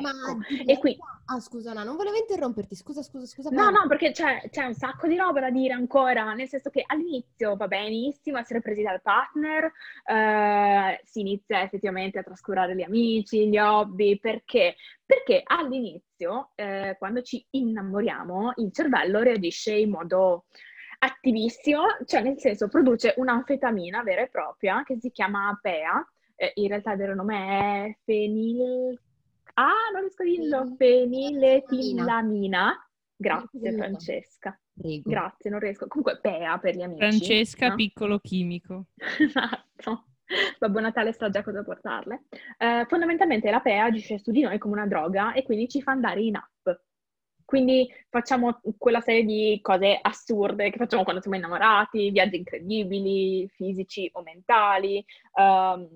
Ma 0.01 0.11
ecco. 0.11 0.71
e 0.71 0.79
qui... 0.79 0.97
Ah, 1.29 1.41
scusa, 1.41 1.73
no, 1.73 1.83
non 1.83 1.97
volevo 1.97 2.17
interromperti, 2.17 2.77
scusa, 2.77 3.03
scusa, 3.03 3.27
scusa. 3.27 3.51
No, 3.51 3.71
no, 3.71 3.87
perché 3.89 4.13
c'è, 4.13 4.49
c'è, 4.49 4.65
un 4.65 4.75
sacco 4.75 5.09
di 5.09 5.17
roba 5.17 5.41
da 5.41 5.51
dire 5.51 5.73
ancora, 5.75 6.33
nel 6.35 6.47
senso 6.47 6.71
che 6.71 6.85
all'inizio 6.87 7.57
va 7.57 7.67
benissimo 7.67 8.39
essere 8.39 8.61
presi 8.61 8.83
dal 8.83 9.03
partner, 9.03 9.73
eh, 10.05 11.01
si 11.03 11.21
inizia 11.21 11.63
effettivamente 11.63 12.21
a 12.21 12.23
trascurare 12.23 12.77
gli 12.77 12.83
amici, 12.83 13.49
gli 13.49 13.59
hobby, 13.59 14.21
perché? 14.21 14.77
Perché 15.05 15.43
all'inizio, 15.45 16.53
eh, 16.55 16.95
quando 16.97 17.23
ci 17.23 17.45
innamoriamo, 17.51 18.53
il 18.57 18.73
cervello 18.73 19.21
reagisce 19.21 19.75
in 19.75 19.91
modo 19.91 20.45
attivissimo, 20.99 21.87
cioè 22.07 22.23
nel 22.23 22.39
senso 22.39 22.69
produce 22.69 23.15
un'anfetamina 23.17 24.03
vera 24.05 24.23
e 24.23 24.29
propria 24.29 24.85
che 24.85 24.97
si 25.01 25.11
chiama 25.11 25.59
PEA, 25.61 26.09
eh, 26.37 26.53
in 26.55 26.69
realtà 26.69 26.93
il 26.93 26.99
vero 26.99 27.15
nome 27.15 27.89
è 27.89 27.97
fenil 28.05 28.97
Ah, 29.59 29.91
non 29.93 30.03
riesco 30.03 30.23
a 30.23 30.27
dirlo. 30.27 30.75
Feniletilamina. 30.77 32.87
Grazie 33.17 33.73
Francesca. 33.73 34.59
Prego. 34.75 35.09
Grazie, 35.09 35.51
non 35.51 35.61
riesco. 35.61 35.87
Comunque 35.87 36.19
PEA 36.21 36.59
per 36.59 36.77
gli 36.77 36.83
amici. 36.83 36.99
Francesca, 36.99 37.69
no? 37.69 37.75
piccolo 37.75 38.19
chimico. 38.19 38.87
esatto. 39.19 40.09
Babbo 40.59 40.81
Natale 40.81 41.13
sa 41.13 41.31
già 41.31 41.43
cosa 41.43 41.63
portarle. 41.63 42.25
Eh, 42.59 42.85
fondamentalmente 42.89 43.51
la 43.51 43.61
PEA 43.61 43.85
agisce 43.85 44.19
su 44.19 44.33
di 44.33 44.43
noi 44.43 44.59
come 44.59 44.75
una 44.75 44.87
droga 44.87 45.33
e 45.33 45.43
quindi 45.43 45.69
ci 45.69 45.81
fa 45.81 45.93
andare 45.93 46.21
in 46.21 46.37
app. 46.37 46.69
Quindi 47.45 47.89
facciamo 48.11 48.61
quella 48.77 49.01
serie 49.01 49.25
di 49.25 49.61
cose 49.63 49.99
assurde 50.03 50.69
che 50.71 50.79
facciamo 50.79 51.05
quando 51.05 51.23
siamo 51.23 51.37
innamorati, 51.37 52.11
viaggi 52.11 52.37
incredibili, 52.37 53.49
fisici 53.49 54.11
o 54.13 54.23
mentali. 54.23 55.03
Um, 55.33 55.89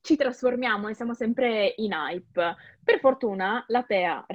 ci 0.00 0.16
trasformiamo 0.16 0.88
e 0.88 0.94
siamo 0.94 1.14
sempre 1.14 1.74
in 1.76 1.92
hype. 1.92 2.56
Per 2.82 2.98
fortuna 2.98 3.64
la 3.68 3.82
PEA, 3.82 4.26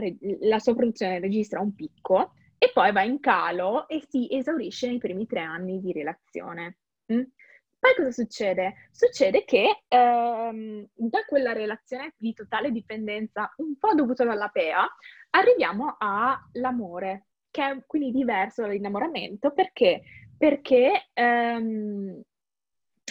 la 0.42 0.60
sua 0.60 0.76
produzione 0.76 1.20
registra 1.20 1.60
un 1.60 1.74
picco 1.74 2.34
e 2.58 2.72
poi 2.74 2.92
va 2.92 3.04
in 3.04 3.20
calo 3.20 3.88
e 3.88 4.04
si 4.08 4.28
esaurisce 4.32 4.88
nei 4.88 4.98
primi 4.98 5.26
tre 5.26 5.42
anni 5.42 5.80
di 5.80 5.92
relazione. 5.92 6.78
Mm? 7.14 7.24
Poi 7.86 7.94
cosa 7.96 8.12
succede? 8.12 8.74
Succede 8.92 9.44
che 9.46 9.84
ehm, 9.88 10.88
da 10.94 11.24
quella 11.28 11.54
relazione 11.54 12.16
di 12.18 12.34
totale 12.34 12.72
dipendenza, 12.72 13.54
un 13.58 13.78
po' 13.78 13.94
dovuta 13.94 14.24
dalla 14.24 14.48
PEA, 14.48 14.88
arriviamo 15.32 15.96
all'amore, 16.00 17.28
che 17.52 17.64
è 17.64 17.84
quindi 17.86 18.12
diverso 18.12 18.64
dall'innamoramento 18.64 19.52
perché, 19.52 20.02
perché 20.36 21.10
ehm, 21.14 22.22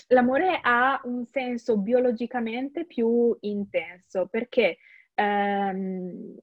l'amore 0.09 0.59
ha 0.63 1.01
un 1.05 1.25
senso 1.27 1.79
biologicamente 1.79 2.85
più 2.85 3.37
intenso 3.41 4.27
perché 4.27 4.79
ehm, 5.15 6.37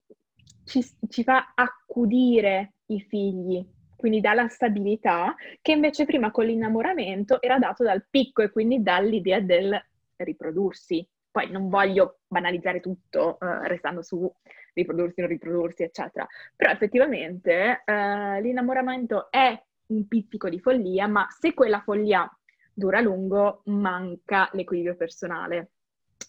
ci, 0.64 0.84
ci 1.08 1.22
fa 1.22 1.52
accudire 1.54 2.74
i 2.86 3.00
figli, 3.00 3.64
quindi 3.96 4.20
dà 4.20 4.34
la 4.34 4.48
stabilità, 4.48 5.34
che 5.60 5.72
invece 5.72 6.04
prima 6.04 6.30
con 6.30 6.46
l'innamoramento 6.46 7.40
era 7.40 7.58
dato 7.58 7.84
dal 7.84 8.06
picco 8.08 8.42
e 8.42 8.50
quindi 8.50 8.82
dall'idea 8.82 9.40
del 9.40 9.80
riprodursi. 10.16 11.06
Poi 11.30 11.50
non 11.50 11.68
voglio 11.68 12.18
banalizzare 12.26 12.80
tutto, 12.80 13.38
eh, 13.40 13.66
restando 13.68 14.02
su 14.02 14.30
riprodursi, 14.74 15.20
non 15.20 15.30
riprodursi, 15.30 15.82
eccetera. 15.82 16.26
Però 16.54 16.70
effettivamente 16.70 17.82
eh, 17.84 18.40
l'innamoramento 18.42 19.30
è 19.30 19.58
un 19.86 20.06
pizzico 20.08 20.48
di 20.48 20.60
follia, 20.60 21.06
ma 21.06 21.26
se 21.30 21.54
quella 21.54 21.80
follia 21.80 22.30
dura 22.72 22.98
a 22.98 23.02
lungo, 23.02 23.62
manca 23.66 24.48
l'equilibrio 24.52 24.96
personale. 24.96 25.72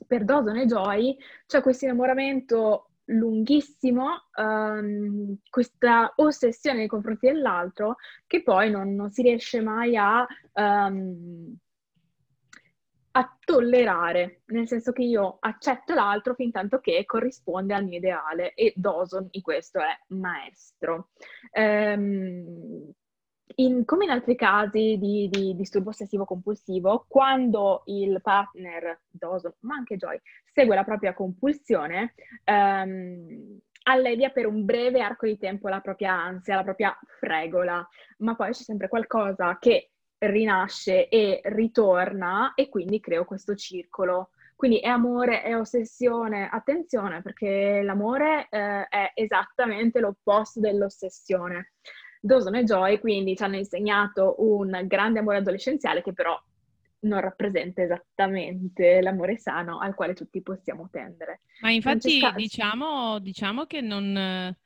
Per 0.08 0.26
Dawson 0.26 0.58
e 0.58 0.66
Joy 0.66 1.18
c'è 1.46 1.62
questo 1.62 1.86
innamoramento 1.86 2.90
lunghissimo, 3.06 4.30
um, 4.38 5.38
questa 5.50 6.14
ossessione 6.18 6.80
nei 6.80 6.88
confronti 6.88 7.28
dell'altro 7.28 7.98
che 8.26 8.44
poi 8.44 8.70
non, 8.70 8.96
non 8.96 9.12
si 9.12 9.22
riesce 9.22 9.62
mai 9.62 9.96
a, 9.98 10.26
um, 10.54 11.56
a, 13.12 13.38
tollerare, 13.44 14.42
nel 14.48 14.68
senso 14.68 14.94
che 14.94 15.04
io 15.04 15.38
accetto 15.42 15.94
l'altro 15.94 16.34
fin 16.34 16.52
tanto 16.52 16.80
che 16.80 17.04
corrisponde 17.06 17.74
al 17.74 17.86
mio 17.86 17.98
ideale 17.98 18.54
e 18.54 18.74
Dawson 18.76 19.28
in 19.32 19.42
questo 19.42 19.80
è 19.80 20.00
maestro. 20.08 21.10
Um, 21.52 22.92
in, 23.56 23.86
come 23.86 24.06
in 24.06 24.12
altri 24.12 24.36
casi 24.36 24.98
di, 24.98 25.28
di 25.30 25.56
disturbo 25.56 25.90
ossessivo 25.90 26.26
compulsivo, 26.26 27.06
quando 27.08 27.84
il 27.86 28.20
partner, 28.22 29.02
Dawson, 29.10 29.54
ma 29.62 29.76
anche 29.76 29.98
Joy, 29.98 30.20
segue 30.54 30.76
la 30.76 30.84
propria 30.84 31.14
compulsione, 31.14 32.14
ehm, 32.44 33.60
allevia 33.84 34.30
per 34.30 34.48
un 34.48 34.66
breve 34.66 35.02
arco 35.02 35.26
di 35.26 35.38
tempo 35.38 35.68
la 35.68 35.82
propria 35.82 36.14
ansia, 36.14 36.56
la 36.56 36.64
propria 36.64 36.98
fregola, 37.20 37.86
ma 38.20 38.36
poi 38.36 38.52
c'è 38.52 38.64
sempre 38.64 38.88
qualcosa 38.88 39.58
che 39.60 39.92
rinasce 40.20 41.10
e 41.10 41.42
ritorna 41.44 42.54
e 42.56 42.70
quindi 42.70 43.00
creo 43.00 43.26
questo 43.26 43.56
circolo. 43.56 44.30
Quindi 44.56 44.80
è 44.80 44.88
amore, 44.88 45.42
è 45.42 45.58
ossessione, 45.58 46.48
attenzione 46.50 47.22
perché 47.22 47.82
l'amore 47.82 48.48
eh, 48.50 48.88
è 48.88 49.12
esattamente 49.16 50.00
l'opposto 50.00 50.62
dell'ossessione. 50.62 51.74
Dawson 52.26 52.56
e 52.56 52.64
Joy 52.64 53.00
quindi 53.00 53.36
ci 53.36 53.44
hanno 53.44 53.58
insegnato 53.58 54.36
un 54.38 54.84
grande 54.86 55.20
amore 55.20 55.38
adolescenziale 55.38 56.02
che 56.02 56.14
però 56.14 56.42
non 57.02 57.20
rappresenta 57.20 57.82
esattamente 57.82 59.02
l'amore 59.02 59.38
sano 59.38 59.80
al 59.80 59.94
quale 59.94 60.14
tutti 60.14 60.42
possiamo 60.42 60.88
tendere. 60.90 61.42
Ma 61.60 61.70
infatti 61.70 62.20
Francesca... 62.20 62.32
diciamo, 62.32 63.20
diciamo, 63.20 63.66
che 63.66 63.82
non... 63.82 64.16
Eh, 64.16 64.58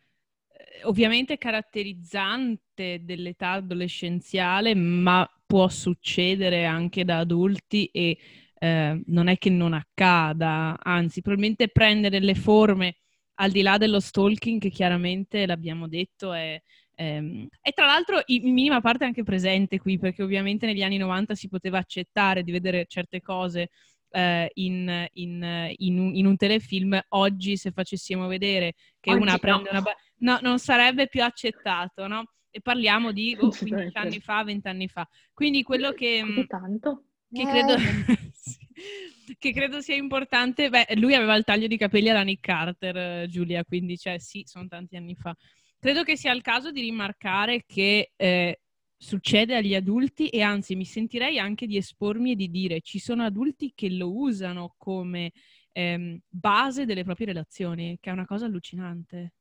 ovviamente 0.84 1.40
caratterizzante 1.40 3.00
dell'età 3.02 3.54
adolescenziale, 3.54 4.76
ma 4.76 5.28
può 5.44 5.68
succedere 5.68 6.66
anche 6.66 7.04
da 7.06 7.18
adulti 7.18 7.86
e 7.88 8.20
eh, 8.60 9.02
non 9.08 9.28
è 9.30 9.38
che 9.40 9.50
non 9.50 9.74
accada, 9.74 10.78
anzi 10.80 11.22
probabilmente 11.22 11.70
prende 11.70 12.10
delle 12.10 12.36
forme 12.36 12.98
al 13.40 13.52
di 13.52 13.62
là 13.64 13.78
dello 13.78 14.00
stalking 14.00 14.60
che 14.60 14.70
chiaramente 14.70 15.46
l'abbiamo 15.46 15.88
detto 15.88 16.34
è, 16.34 16.62
e 17.00 17.72
tra 17.75 17.86
l'altro 17.86 18.22
in 18.25 18.51
minima 18.51 18.82
parte 18.82 19.06
anche 19.06 19.22
presente 19.22 19.77
qui 19.77 20.00
perché 20.00 20.24
ovviamente 20.24 20.66
negli 20.66 20.82
anni 20.82 20.98
90 20.98 21.36
si 21.36 21.48
poteva 21.48 21.77
accettare 21.77 22.42
di 22.42 22.51
vedere 22.51 22.86
certe 22.88 23.22
cose 23.22 23.70
eh, 24.10 24.50
in, 24.56 25.08
in, 25.13 25.74
in, 25.77 26.00
un, 26.00 26.16
in, 26.16 26.25
un, 26.25 26.38
telefilm, 26.38 27.00
oggi 27.10 27.58
se 27.58 27.72
facessimo 27.72 28.27
vedere 28.27 28.74
che 29.00 29.12
oggi 29.12 29.22
una 29.22 29.38
prende 29.38 29.70
no. 29.72 29.80
una... 29.80 29.94
No, 30.20 30.39
non 30.42 30.58
sarebbe 30.60 31.08
più 31.08 31.24
accettato, 31.24 32.08
no? 32.08 32.32
E 32.50 32.62
parliamo 32.62 33.12
di 33.12 33.38
oh, 33.39 33.50
15 33.50 33.98
anni 33.98 34.20
fa, 34.20 34.44
20 34.44 34.68
anni 34.68 34.88
fa. 34.88 35.08
Quindi 35.34 35.62
quello 35.62 35.92
che... 35.92 36.24
Tanto? 36.48 37.04
Che 37.32 37.44
credo... 37.44 37.75
Eh. 37.75 38.32
che 39.38 39.54
credo 39.54 39.82
sia 39.82 39.96
importante. 39.96 40.70
Beh, 40.70 40.88
lui 40.96 41.13
aveva 41.13 41.36
il 41.36 41.44
taglio 41.44 41.68
di 41.68 41.77
capelli 41.77 42.10
alla 42.10 42.24
Nick 42.24 42.42
Carter, 42.42 43.27
Giulia, 43.27 43.63
quindi 43.63 43.98
cioè, 43.98 44.18
sì, 44.18 44.44
sono 44.46 44.68
tanti 44.68 44.96
anni 44.96 45.16
fa. 45.16 45.36
Credo 45.80 46.04
che 46.04 46.18
sia 46.18 46.34
il 46.34 46.42
caso 46.42 46.72
di 46.72 46.82
rimarcare 46.82 47.64
che 47.66 48.12
eh, 48.16 48.62
succede 48.96 49.56
agli 49.56 49.76
adulti 49.76 50.28
e 50.28 50.42
anzi 50.42 50.76
mi 50.76 50.86
sentirei 50.86 51.38
anche 51.38 51.68
di 51.68 51.78
espormi 51.78 52.32
e 52.32 52.36
di 52.36 52.50
dire 52.50 52.82
ci 52.82 52.98
sono 52.98 53.24
adulti 53.24 53.74
che 53.76 53.92
lo 53.92 54.12
usano 54.12 54.74
come 54.76 55.32
ehm, 55.72 56.20
base 56.28 56.86
delle 56.86 57.04
proprie 57.04 57.28
relazioni, 57.28 57.98
che 58.00 58.10
è 58.10 58.14
una 58.14 58.26
cosa 58.26 58.46
allucinante. 58.46 59.34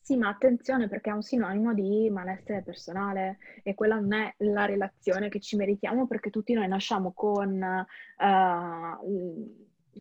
Sì, 0.00 0.16
ma 0.16 0.28
attenzione 0.28 0.88
perché 0.88 1.10
è 1.10 1.12
un 1.12 1.22
sinonimo 1.22 1.72
di 1.74 2.10
malessere 2.10 2.62
personale 2.62 3.38
e 3.62 3.74
quella 3.74 4.00
non 4.00 4.12
è 4.12 4.34
la 4.38 4.64
relazione 4.64 5.28
che 5.28 5.38
ci 5.38 5.54
meritiamo 5.54 6.08
perché 6.08 6.30
tutti 6.30 6.52
noi 6.52 6.66
nasciamo 6.66 7.12
con, 7.12 7.86
uh, 8.16 8.96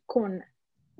con 0.05 0.43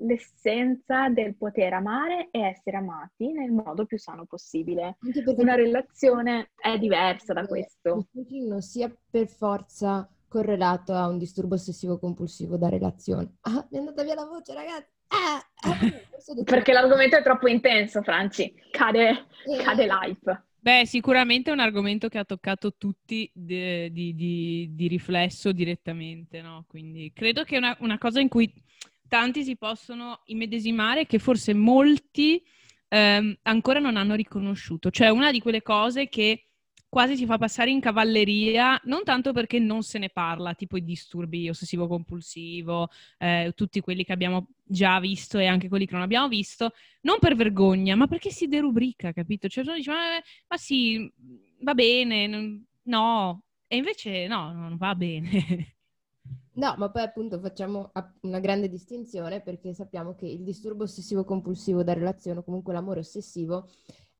l'essenza 0.00 1.08
del 1.08 1.36
poter 1.36 1.72
amare 1.72 2.28
e 2.30 2.40
essere 2.40 2.76
amati 2.76 3.32
nel 3.32 3.50
modo 3.50 3.86
più 3.86 3.98
sano 3.98 4.24
possibile. 4.26 4.96
Una 5.36 5.54
relazione 5.54 6.50
è 6.56 6.78
diversa 6.78 7.32
da 7.32 7.46
questo. 7.46 8.06
Non 8.48 8.62
sia 8.62 8.92
per 9.10 9.28
forza 9.28 10.08
correlato 10.28 10.94
a 10.94 11.08
un 11.08 11.18
disturbo 11.18 11.56
ossessivo 11.56 11.98
compulsivo 11.98 12.56
da 12.56 12.68
relazione. 12.68 13.36
Ah, 13.42 13.66
mi 13.70 13.76
è 13.76 13.80
andata 13.80 14.04
via 14.04 14.14
la 14.14 14.24
voce, 14.24 14.54
ragazzi. 14.54 14.88
Ah, 15.08 15.44
ah, 15.62 15.78
Perché 16.44 16.72
l'argomento 16.72 17.16
è 17.16 17.22
troppo 17.22 17.48
intenso, 17.48 18.00
Franci. 18.02 18.54
Cade, 18.70 19.26
eh. 19.46 19.56
cade 19.62 19.86
l'hype. 19.86 20.44
Beh, 20.62 20.84
sicuramente 20.84 21.50
è 21.50 21.52
un 21.54 21.60
argomento 21.60 22.08
che 22.08 22.18
ha 22.18 22.24
toccato 22.24 22.76
tutti 22.76 23.30
di, 23.32 23.90
di, 23.90 24.14
di, 24.14 24.68
di 24.72 24.88
riflesso 24.88 25.52
direttamente, 25.52 26.42
no? 26.42 26.66
Quindi 26.68 27.10
credo 27.14 27.44
che 27.44 27.54
è 27.54 27.58
una, 27.58 27.74
una, 27.80 27.96
cosa 27.96 28.20
in 28.20 28.28
cui 28.28 28.52
tanti 29.10 29.42
si 29.42 29.56
possono 29.56 30.20
immedesimare 30.26 31.04
che 31.04 31.18
forse 31.18 31.52
molti 31.52 32.42
ehm, 32.88 33.38
ancora 33.42 33.80
non 33.80 33.96
hanno 33.96 34.14
riconosciuto. 34.14 34.90
Cioè 34.90 35.08
una 35.08 35.32
di 35.32 35.40
quelle 35.40 35.62
cose 35.62 36.08
che 36.08 36.44
quasi 36.88 37.16
si 37.16 37.26
fa 37.26 37.36
passare 37.38 37.70
in 37.70 37.80
cavalleria, 37.80 38.80
non 38.84 39.02
tanto 39.04 39.32
perché 39.32 39.58
non 39.58 39.82
se 39.82 39.98
ne 39.98 40.10
parla, 40.10 40.54
tipo 40.54 40.76
i 40.76 40.84
disturbi 40.84 41.48
ossessivo-compulsivo, 41.48 42.88
eh, 43.18 43.52
tutti 43.54 43.80
quelli 43.80 44.04
che 44.04 44.12
abbiamo 44.12 44.48
già 44.64 44.98
visto 45.00 45.38
e 45.38 45.46
anche 45.46 45.68
quelli 45.68 45.86
che 45.86 45.94
non 45.94 46.02
abbiamo 46.02 46.28
visto, 46.28 46.72
non 47.02 47.18
per 47.18 47.34
vergogna, 47.36 47.96
ma 47.96 48.06
perché 48.06 48.30
si 48.30 48.46
derubrica, 48.46 49.12
capito? 49.12 49.48
Cioè 49.48 49.64
uno 49.64 49.74
dice, 49.74 49.90
ma, 49.90 50.20
ma 50.48 50.56
sì, 50.56 51.10
va 51.60 51.74
bene, 51.74 52.64
no, 52.84 53.42
e 53.66 53.76
invece 53.76 54.26
no, 54.28 54.52
non 54.52 54.76
va 54.76 54.94
bene. 54.94 55.74
No, 56.52 56.74
ma 56.76 56.90
poi 56.90 57.02
appunto 57.02 57.38
facciamo 57.38 57.92
una 58.22 58.40
grande 58.40 58.68
distinzione 58.68 59.40
perché 59.40 59.72
sappiamo 59.72 60.14
che 60.14 60.26
il 60.26 60.42
disturbo 60.42 60.82
ossessivo 60.84 61.24
compulsivo 61.24 61.82
da 61.84 61.92
relazione, 61.92 62.42
comunque 62.44 62.72
l'amore 62.72 63.00
ossessivo, 63.00 63.68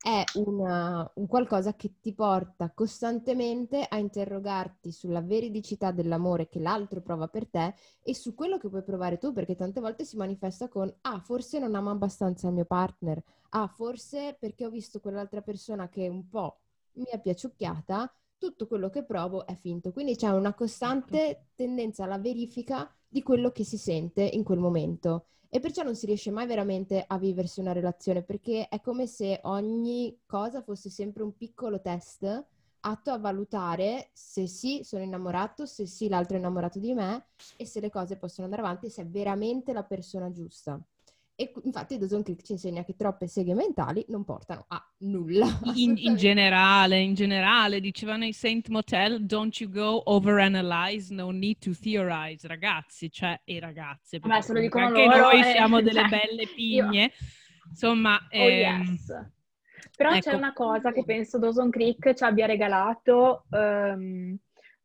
è 0.03 0.25
una, 0.35 1.11
un 1.17 1.27
qualcosa 1.27 1.75
che 1.75 1.97
ti 2.01 2.15
porta 2.15 2.71
costantemente 2.73 3.85
a 3.87 3.99
interrogarti 3.99 4.93
sulla 4.93 5.21
veridicità 5.21 5.91
dell'amore 5.91 6.49
che 6.49 6.59
l'altro 6.61 7.03
prova 7.03 7.29
per 7.29 7.49
te 7.49 7.75
e 8.01 8.15
su 8.15 8.35
quello 8.35 8.57
che 8.59 8.71
puoi 8.71 8.83
provare 8.85 9.19
tu, 9.19 9.33
perché 9.33 9.57
tante 9.57 9.81
volte 9.81 10.05
si 10.07 10.17
manifesta 10.17 10.69
con 10.69 10.91
ah, 11.03 11.21
forse 11.21 11.59
non 11.59 11.75
amo 11.75 11.91
abbastanza 11.91 12.49
il 12.49 12.55
mio 12.55 12.65
partner, 12.65 13.23
ah, 13.51 13.67
forse 13.69 14.37
perché 14.39 14.65
ho 14.65 14.71
visto 14.71 15.01
quell'altra 15.01 15.43
persona 15.43 15.89
che 15.89 16.09
un 16.09 16.27
po' 16.29 16.61
mi 16.95 17.07
è 17.11 17.21
piaciucchiata, 17.21 18.11
tutto 18.41 18.67
quello 18.67 18.89
che 18.89 19.05
provo 19.05 19.47
è 19.47 19.55
finto. 19.55 19.93
Quindi 19.93 20.17
c'è 20.17 20.31
una 20.31 20.55
costante 20.55 21.51
tendenza 21.55 22.05
alla 22.05 22.19
verifica 22.19 22.93
di 23.07 23.23
quello 23.23 23.53
che 23.53 23.65
si 23.65 23.77
sente 23.77 24.23
in 24.23 24.43
quel 24.43 24.59
momento 24.59 25.27
e 25.49 25.61
perciò 25.61 25.83
non 25.83 25.95
si 25.95 26.07
riesce 26.07 26.31
mai 26.31 26.47
veramente 26.47 27.05
a 27.07 27.19
viversi 27.19 27.61
una 27.61 27.73
relazione 27.73 28.23
perché 28.23 28.69
è 28.69 28.81
come 28.81 29.07
se 29.07 29.41
ogni 29.45 30.21
cosa 30.25 30.63
fosse 30.63 30.89
sempre 30.89 31.23
un 31.23 31.37
piccolo 31.37 31.81
test 31.81 32.47
atto 32.83 33.11
a 33.11 33.19
valutare 33.19 34.11
se 34.15 34.47
sì 34.47 34.81
sono 34.85 35.03
innamorato, 35.03 35.67
se 35.67 35.87
sì 35.87 36.09
l'altro 36.09 36.37
è 36.37 36.39
innamorato 36.39 36.79
di 36.79 36.95
me 36.95 37.27
e 37.57 37.67
se 37.67 37.81
le 37.81 37.91
cose 37.91 38.17
possono 38.17 38.47
andare 38.47 38.63
avanti, 38.63 38.89
se 38.89 39.03
è 39.03 39.07
veramente 39.07 39.73
la 39.73 39.83
persona 39.85 40.31
giusta. 40.31 40.81
E 41.41 41.51
infatti 41.63 41.97
Dawson 41.97 42.23
Creek 42.23 42.43
ci 42.43 42.53
insegna 42.53 42.85
che 42.85 42.95
troppe 42.95 43.27
seghe 43.27 43.55
mentali 43.55 44.05
non 44.09 44.25
portano 44.25 44.67
a 44.69 44.93
nulla. 44.99 45.47
In, 45.73 45.95
in, 45.97 46.15
generale, 46.17 46.99
in 46.99 47.15
generale, 47.15 47.81
dicevano 47.81 48.27
i 48.27 48.33
Saint 48.35 48.69
Motel, 48.69 49.25
don't 49.25 49.59
you 49.59 49.71
go 49.71 50.03
overanalyze, 50.05 51.15
no 51.15 51.31
need 51.31 51.57
to 51.57 51.71
theorize, 51.73 52.47
ragazzi, 52.47 53.11
cioè, 53.11 53.41
e 53.43 53.59
ragazze. 53.59 54.19
Beh, 54.19 54.43
se 54.43 54.53
lo 54.53 54.61
dicono 54.61 54.89
anche 54.89 55.07
loro, 55.07 55.31
noi 55.31 55.41
eh, 55.41 55.45
siamo 55.45 55.81
delle 55.81 56.01
cioè, 56.01 56.09
belle 56.11 56.47
pigne. 56.55 57.03
Io... 57.05 57.11
Insomma, 57.71 58.17
oh, 58.17 58.37
ehm... 58.37 58.83
yes. 58.83 59.31
Però 59.97 60.11
ecco. 60.11 60.31
c'è 60.31 60.35
una 60.35 60.53
cosa 60.53 60.93
che 60.93 61.05
penso 61.05 61.39
Dawson 61.39 61.71
Creek 61.71 62.13
ci 62.13 62.25
abbia 62.25 62.45
regalato 62.45 63.47
um, 63.49 64.37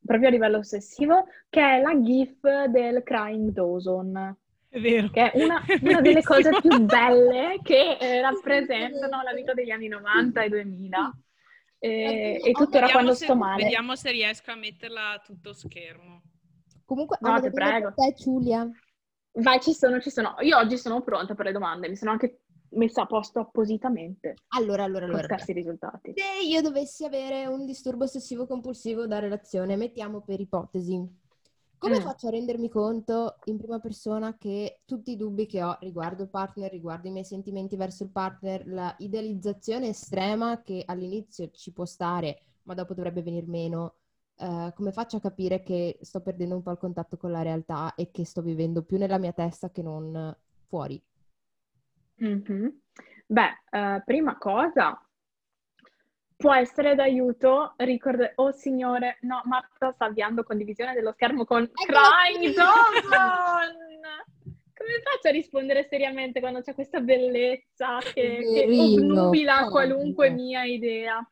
proprio 0.06 0.30
a 0.30 0.32
livello 0.32 0.60
ossessivo, 0.60 1.26
che 1.50 1.60
è 1.60 1.82
la 1.82 2.00
gif 2.00 2.40
del 2.68 3.04
Crying 3.04 3.50
Dawson. 3.50 4.38
È 4.76 4.80
vero. 4.82 5.10
Che 5.10 5.32
è 5.32 5.42
una, 5.42 5.64
una 5.82 6.02
delle 6.02 6.22
cose 6.22 6.50
più 6.60 6.82
belle 6.82 7.60
che 7.64 7.98
eh, 7.98 8.20
rappresentano 8.20 9.22
la 9.24 9.34
vita 9.34 9.54
degli 9.54 9.72
anni 9.72 9.88
90 9.88 10.44
e 10.44 10.50
2000. 10.50 11.18
E, 11.80 12.42
e 12.44 12.52
tuttora 12.52 12.90
quando 12.90 13.14
se, 13.14 13.24
sto 13.24 13.38
male. 13.38 13.64
Vediamo 13.64 13.96
se 13.96 14.12
riesco 14.12 14.52
a 14.52 14.56
metterla 14.56 15.12
a 15.12 15.20
tutto 15.20 15.54
schermo. 15.54 16.24
Comunque, 16.84 17.18
no, 17.22 17.40
ti 17.40 17.52
prego. 17.52 17.94
Te, 17.96 18.14
Giulia. 18.18 18.70
Vai, 19.32 19.62
ci 19.62 19.74
sono, 19.74 20.02
ci 20.02 20.10
sono. 20.10 20.36
Io 20.42 20.58
oggi 20.58 20.78
sono 20.78 21.02
pronta 21.02 21.36
per 21.36 21.46
le 21.46 21.52
domande, 21.54 21.88
mi 21.88 21.96
sono 21.96 22.12
anche 22.12 22.42
messa 22.72 23.04
a 23.04 23.06
posto 23.06 23.40
appositamente. 23.40 24.34
Allora, 24.58 24.84
allora, 24.84 25.06
allora. 25.06 25.24
scarsi 25.24 25.54
risultati. 25.54 26.16
Se 26.18 26.46
io 26.46 26.62
dovessi 26.62 27.06
avere 27.06 27.46
un 27.46 27.66
disturbo 27.66 28.04
ossessivo 28.04 28.46
compulsivo 28.46 29.08
da 29.08 29.20
relazione, 29.20 29.78
mettiamo 29.78 30.20
per 30.22 30.42
ipotesi, 30.42 31.02
come 31.86 32.00
mm. 32.00 32.02
faccio 32.02 32.28
a 32.28 32.32
rendermi 32.32 32.68
conto 32.68 33.36
in 33.44 33.58
prima 33.58 33.80
persona 33.80 34.36
che 34.40 34.80
tutti 34.86 35.12
i 35.12 35.16
dubbi 35.16 35.46
che 35.46 35.62
ho 35.62 35.78
riguardo 35.82 36.24
il 36.24 36.30
partner, 36.30 36.72
riguardo 36.72 37.08
i 37.08 37.12
miei 37.12 37.24
sentimenti 37.24 37.76
verso 37.76 38.02
il 38.02 38.10
partner, 38.10 38.66
la 38.66 38.96
idealizzazione 38.98 39.90
estrema 39.90 40.64
che 40.64 40.82
all'inizio 40.84 41.52
ci 41.52 41.72
può 41.72 41.86
stare, 41.86 42.42
ma 42.64 42.74
dopo 42.74 42.96
dovrebbe 42.96 43.22
venir 43.22 43.48
meno, 43.48 43.98
uh, 44.38 44.74
come 44.74 44.92
faccio 44.92 45.18
a 45.18 45.22
capire 45.22 45.62
che 45.62 46.00
sto 46.02 46.22
perdendo 46.22 46.56
un 46.56 46.64
po' 46.64 46.72
il 46.72 46.80
contatto 46.80 47.18
con 47.18 47.30
la 47.30 47.44
realtà 47.44 47.94
e 47.94 48.10
che 48.10 48.26
sto 48.26 48.42
vivendo 48.42 48.82
più 48.82 48.98
nella 48.98 49.20
mia 49.20 49.34
testa 49.34 49.70
che 49.70 49.84
non 49.84 50.36
fuori? 50.66 51.00
Mm-hmm. 52.24 52.68
Beh, 53.28 53.50
uh, 53.70 54.04
prima 54.04 54.40
cosa, 54.40 55.00
può 56.36 56.54
essere 56.54 56.96
d'aiuto 56.96 57.74
ricordare, 57.78 58.34
oh 58.36 58.52
signore, 58.52 59.18
no, 59.22 59.42
Marta 59.46 59.92
sta 59.94 60.06
avviando 60.06 60.44
condivisione 60.44 60.94
dello 60.94 61.14
schermo 61.14 61.46
con 61.46 61.70
Crying 61.72 62.54
Dawson! 62.54 63.84
Come 64.78 65.02
faccio 65.02 65.30
a 65.30 65.32
rispondere 65.32 65.88
seriamente 65.90 66.42
quando 66.42 66.62
c'è 66.62 66.74
questa 66.74 67.00
bellezza 67.00 67.98
che, 68.00 68.40
che 68.54 68.66
obnubila 68.68 69.70
qualunque 69.70 70.30
mia 70.30 70.64
idea? 70.64 71.28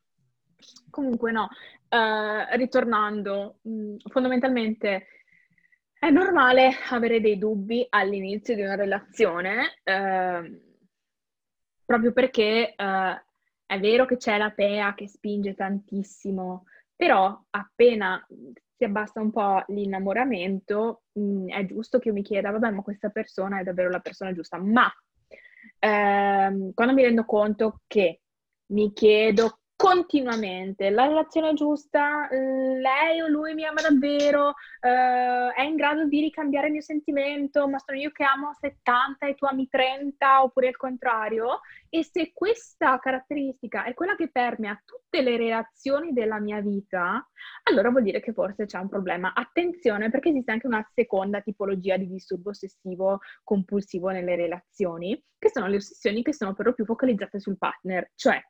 Comunque 0.90 1.32
no, 1.32 1.50
uh, 1.90 2.56
ritornando, 2.56 3.58
mh, 3.62 3.72
mm, 3.72 3.96
fondamentalmente 4.10 5.08
è 6.00 6.10
normale 6.10 6.72
avere 6.90 7.20
dei 7.22 7.38
dubbi 7.38 7.86
all'inizio 7.90 8.56
di 8.56 8.62
una 8.62 8.76
relazione, 8.76 9.74
uh, 9.84 10.62
proprio 11.86 12.14
perché 12.14 12.74
uh, 12.78 13.33
è 13.66 13.80
vero 13.80 14.06
che 14.06 14.18
c'è 14.18 14.38
la 14.38 14.52
PEA 14.52 14.94
che 14.94 15.08
spinge 15.08 15.54
tantissimo, 15.54 16.66
però 16.96 17.42
appena 17.50 18.26
si 18.76 18.84
abbassa 18.84 19.22
un 19.22 19.32
po' 19.32 19.64
l'innamoramento, 19.68 21.04
mh, 21.14 21.22
mm, 21.22 21.50
è 21.50 21.66
giusto 21.66 22.00
che 22.00 22.10
io 22.10 22.14
mi 22.14 22.22
chieda, 22.22 22.52
vabbè, 22.52 22.72
ma 22.72 22.82
questa 22.82 23.10
persona 23.10 23.60
è 23.60 23.64
davvero 23.64 23.90
la 23.90 24.00
persona 24.00 24.34
giusta. 24.34 24.58
Ma 24.58 24.92
ehm, 25.80 26.74
quando 26.74 26.94
mi 26.94 27.04
rendo 27.04 27.26
conto 27.26 27.82
che 27.88 28.22
mi 28.68 28.92
chiedo 28.94 29.60
continuamente, 29.84 30.92
la 30.92 31.08
relazione 31.08 31.54
giusta, 31.56 32.30
lei 32.32 33.20
o 33.20 33.28
lui 33.28 33.54
mi 33.54 33.66
ama 33.66 33.82
davvero, 33.82 34.48
uh, 34.48 35.52
è 35.54 35.62
in 35.64 35.76
grado 35.76 36.06
di 36.06 36.22
ricambiare 36.22 36.68
il 36.68 36.72
mio 36.72 36.82
sentimento, 36.82 37.68
ma 37.68 37.78
sono 37.80 38.00
io 38.00 38.12
che 38.12 38.24
amo 38.24 38.54
70 38.54 39.28
e 39.28 39.36
tu 39.36 39.44
ami 39.44 39.68
30 39.68 40.42
oppure 40.42 40.70
il 40.70 40.78
contrario. 40.78 41.60
E 41.90 42.06
se 42.06 42.32
questa 42.34 42.98
caratteristica 42.98 43.84
è 43.84 43.94
quella 43.94 44.16
che 44.16 44.32
permea 44.32 44.82
tutte 44.86 45.22
le 45.22 45.36
relazioni 45.36 46.14
della 46.14 46.40
mia 46.40 46.62
vita, 46.62 47.22
allora 47.64 47.90
vuol 47.90 48.04
dire 48.04 48.22
che 48.22 48.32
forse 48.32 48.66
c'è 48.66 48.80
un 48.80 48.88
problema. 48.88 49.34
Attenzione 49.34 50.10
perché 50.10 50.30
esiste 50.30 50.52
anche 50.54 50.66
una 50.66 50.90
seconda 50.94 51.42
tipologia 51.42 51.98
di 51.98 52.08
disturbo 52.08 52.52
ossessivo 52.52 53.20
compulsivo 53.44 54.12
nelle 54.12 54.38
relazioni, 54.38 55.22
che 55.38 55.50
sono 55.50 55.68
le 55.68 55.76
ossessioni 55.76 56.24
che 56.24 56.34
sono 56.34 56.54
per 56.54 56.68
lo 56.68 56.74
più 56.74 56.86
focalizzate 56.86 57.38
sul 57.38 57.58
partner, 57.58 58.12
cioè 58.16 58.42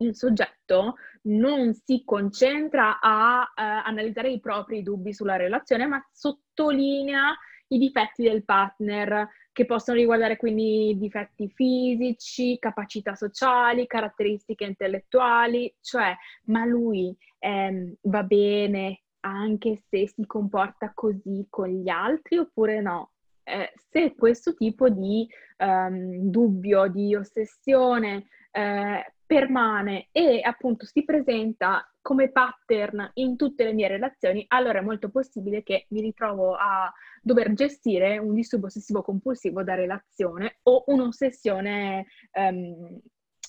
il 0.00 0.16
soggetto 0.16 0.96
non 1.22 1.74
si 1.74 2.02
concentra 2.04 2.98
a 3.00 3.42
uh, 3.42 3.46
analizzare 3.86 4.30
i 4.30 4.40
propri 4.40 4.82
dubbi 4.82 5.12
sulla 5.12 5.36
relazione, 5.36 5.86
ma 5.86 6.04
sottolinea 6.12 7.36
i 7.68 7.78
difetti 7.78 8.22
del 8.22 8.44
partner, 8.44 9.28
che 9.52 9.64
possono 9.64 9.98
riguardare 9.98 10.36
quindi 10.36 10.96
difetti 10.98 11.48
fisici, 11.48 12.58
capacità 12.58 13.14
sociali, 13.14 13.86
caratteristiche 13.86 14.64
intellettuali, 14.64 15.72
cioè 15.80 16.16
ma 16.46 16.64
lui 16.64 17.16
ehm, 17.38 17.94
va 18.02 18.22
bene 18.22 19.02
anche 19.20 19.82
se 19.88 20.08
si 20.08 20.24
comporta 20.26 20.92
così 20.94 21.46
con 21.50 21.68
gli 21.68 21.88
altri 21.88 22.38
oppure 22.38 22.80
no? 22.80 23.12
Eh, 23.42 23.72
se 23.90 24.14
questo 24.14 24.54
tipo 24.54 24.88
di 24.88 25.28
um, 25.58 26.30
dubbio, 26.30 26.88
di 26.88 27.14
ossessione 27.14 28.26
eh, 28.52 29.12
permane 29.30 30.08
e 30.10 30.40
appunto 30.42 30.84
si 30.86 31.04
presenta 31.04 31.88
come 32.02 32.32
pattern 32.32 33.12
in 33.14 33.36
tutte 33.36 33.62
le 33.62 33.72
mie 33.72 33.86
relazioni, 33.86 34.44
allora 34.48 34.80
è 34.80 34.82
molto 34.82 35.08
possibile 35.08 35.62
che 35.62 35.86
mi 35.90 36.00
ritrovo 36.00 36.56
a 36.56 36.92
dover 37.22 37.52
gestire 37.52 38.18
un 38.18 38.34
disturbo 38.34 38.66
ossessivo 38.66 39.02
compulsivo 39.02 39.62
da 39.62 39.74
relazione 39.74 40.58
o 40.64 40.82
un'ossessione 40.86 42.06
ehm, 42.32 43.00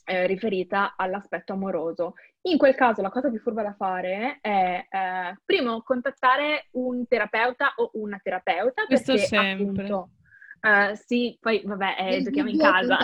eh, 0.06 0.28
riferita 0.28 0.94
all'aspetto 0.96 1.54
amoroso. 1.54 2.13
In 2.41 2.60
quel 2.60 2.76
caso 2.76 3.02
la 3.02 3.10
cosa 3.10 3.32
più 3.32 3.39
furba 3.39 3.63
da 3.63 3.74
fare 3.74 4.38
è 4.39 4.86
eh, 4.88 5.39
primo 5.44 5.82
contattare 5.82 6.67
un 6.74 7.08
terapeuta 7.08 7.74
o 7.78 7.89
una 7.94 8.20
terapeuta. 8.22 8.86
Questo 8.86 9.13
perché, 9.13 9.28
sempre. 9.28 9.63
Appunto, 9.86 10.10
uh, 10.62 10.94
sì, 10.94 11.36
poi 11.39 11.63
vabbè, 11.65 11.96
eh, 11.98 12.22
giochiamo 12.22 12.50
in 12.50 12.60
casa. 12.60 12.98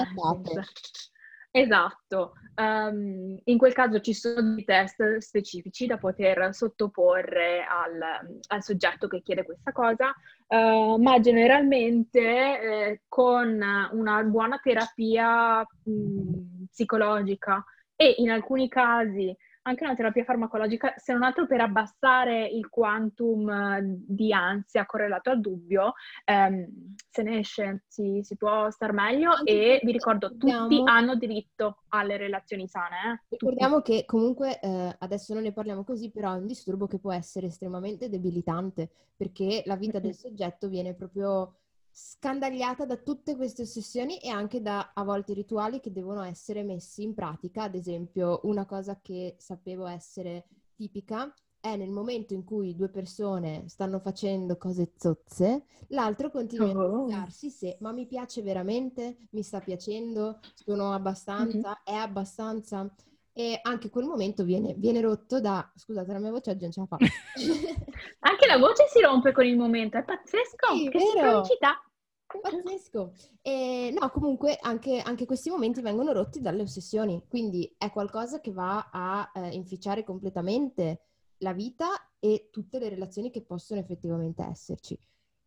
Esatto, 1.49 2.33
um, 2.55 3.39
in 3.43 3.57
quel 3.57 3.73
caso 3.73 3.99
ci 3.99 4.13
sono 4.13 4.53
dei 4.53 4.63
test 4.63 5.17
specifici 5.17 5.87
da 5.87 5.97
poter 5.97 6.53
sottoporre 6.53 7.63
al, 7.63 7.99
al 8.47 8.63
soggetto 8.63 9.07
che 9.07 9.21
chiede 9.21 9.43
questa 9.43 9.71
cosa, 9.71 10.13
uh, 10.47 11.01
ma 11.01 11.19
generalmente 11.19 12.19
eh, 12.19 13.01
con 13.07 13.59
una 13.91 14.23
buona 14.23 14.59
terapia 14.61 15.59
mh, 15.61 16.65
psicologica. 16.69 17.63
E 17.99 18.13
in 18.19 18.29
alcuni 18.29 18.69
casi 18.69 19.35
anche 19.67 19.83
una 19.83 19.95
terapia 19.95 20.23
farmacologica, 20.23 20.93
se 20.95 21.13
non 21.13 21.23
altro 21.23 21.45
per 21.45 21.61
abbassare 21.61 22.47
il 22.47 22.69
quantum 22.69 23.49
eh, 23.49 23.81
di 23.83 24.31
ansia 24.31 24.85
correlato 24.85 25.29
al 25.29 25.41
dubbio, 25.41 25.93
ehm, 26.23 26.95
se 27.09 27.23
ne 27.23 27.39
esce, 27.39 27.83
si, 27.87 28.21
si 28.23 28.37
può 28.37 28.69
star 28.69 28.93
meglio 28.93 29.43
e 29.43 29.79
vi 29.83 29.91
ricordo, 29.91 30.29
tutti 30.37 30.81
hanno 30.85 31.15
diritto 31.15 31.83
alle 31.89 32.17
relazioni 32.17 32.67
sane. 32.67 32.95
Eh? 32.95 33.35
Ricordiamo 33.37 33.81
che 33.81 34.05
comunque, 34.05 34.59
eh, 34.59 34.95
adesso 34.99 35.33
non 35.33 35.43
ne 35.43 35.51
parliamo 35.51 35.83
così, 35.83 36.11
però 36.11 36.33
è 36.33 36.37
un 36.37 36.47
disturbo 36.47 36.87
che 36.87 36.99
può 36.99 37.11
essere 37.11 37.47
estremamente 37.47 38.09
debilitante, 38.09 38.89
perché 39.15 39.63
la 39.65 39.75
vita 39.75 39.99
del 39.99 40.15
soggetto 40.15 40.69
viene 40.69 40.93
proprio 40.93 41.55
scandagliata 41.99 42.85
da 42.85 42.97
tutte 42.97 43.35
queste 43.35 43.63
ossessioni 43.63 44.19
e 44.19 44.29
anche 44.29 44.61
da 44.61 44.91
a 44.93 45.03
volte 45.03 45.33
rituali 45.33 45.79
che 45.79 45.91
devono 45.91 46.21
essere 46.21 46.61
messi 46.61 47.01
in 47.01 47.15
pratica. 47.15 47.63
Ad 47.63 47.73
esempio, 47.73 48.41
una 48.43 48.67
cosa 48.67 48.99
che 49.01 49.35
sapevo 49.39 49.87
essere 49.87 50.45
tipica 50.75 51.33
è 51.59 51.75
nel 51.75 51.89
momento 51.89 52.35
in 52.35 52.43
cui 52.43 52.75
due 52.75 52.89
persone 52.89 53.63
stanno 53.67 53.99
facendo 53.99 54.57
cose 54.57 54.93
zozze, 54.95 55.65
l'altro 55.87 56.29
continua 56.29 56.67
oh. 56.67 56.69
a 56.69 56.73
interrogarsi 56.75 57.49
se 57.49 57.77
ma 57.79 57.91
mi 57.91 58.05
piace 58.05 58.43
veramente, 58.43 59.17
mi 59.31 59.41
sta 59.41 59.59
piacendo, 59.59 60.39
sono 60.53 60.93
abbastanza, 60.93 61.69
mm-hmm. 61.69 61.83
è 61.83 61.93
abbastanza. 61.95 62.93
E 63.33 63.59
anche 63.61 63.89
quel 63.89 64.05
momento 64.05 64.43
viene, 64.43 64.73
viene, 64.75 64.99
rotto 64.99 65.39
da... 65.39 65.71
Scusate, 65.75 66.11
la 66.11 66.17
mia 66.17 66.31
voce 66.31 66.49
oggi 66.49 66.63
non 66.63 66.71
ce 66.71 66.79
la 66.79 66.87
fa. 66.87 66.97
anche 68.21 68.47
la 68.47 68.57
voce 68.57 68.87
si 68.89 68.99
rompe 68.99 69.31
con 69.31 69.45
il 69.45 69.55
momento, 69.55 69.97
è 69.97 70.03
pazzesco, 70.03 70.73
sì, 70.73 70.89
che 70.89 70.97
vero. 70.97 71.11
sincronicità. 71.11 71.86
Pazzesco. 72.27 73.13
E, 73.41 73.93
no, 73.97 74.09
comunque 74.09 74.57
anche, 74.61 74.99
anche, 74.99 75.25
questi 75.25 75.49
momenti 75.49 75.81
vengono 75.81 76.11
rotti 76.11 76.41
dalle 76.41 76.63
ossessioni, 76.63 77.23
quindi 77.27 77.73
è 77.77 77.89
qualcosa 77.91 78.41
che 78.41 78.51
va 78.51 78.89
a 78.91 79.31
eh, 79.33 79.49
inficiare 79.55 80.03
completamente 80.03 81.01
la 81.39 81.53
vita 81.53 81.87
e 82.19 82.49
tutte 82.51 82.79
le 82.79 82.89
relazioni 82.89 83.31
che 83.31 83.41
possono 83.41 83.79
effettivamente 83.79 84.43
esserci. 84.43 84.97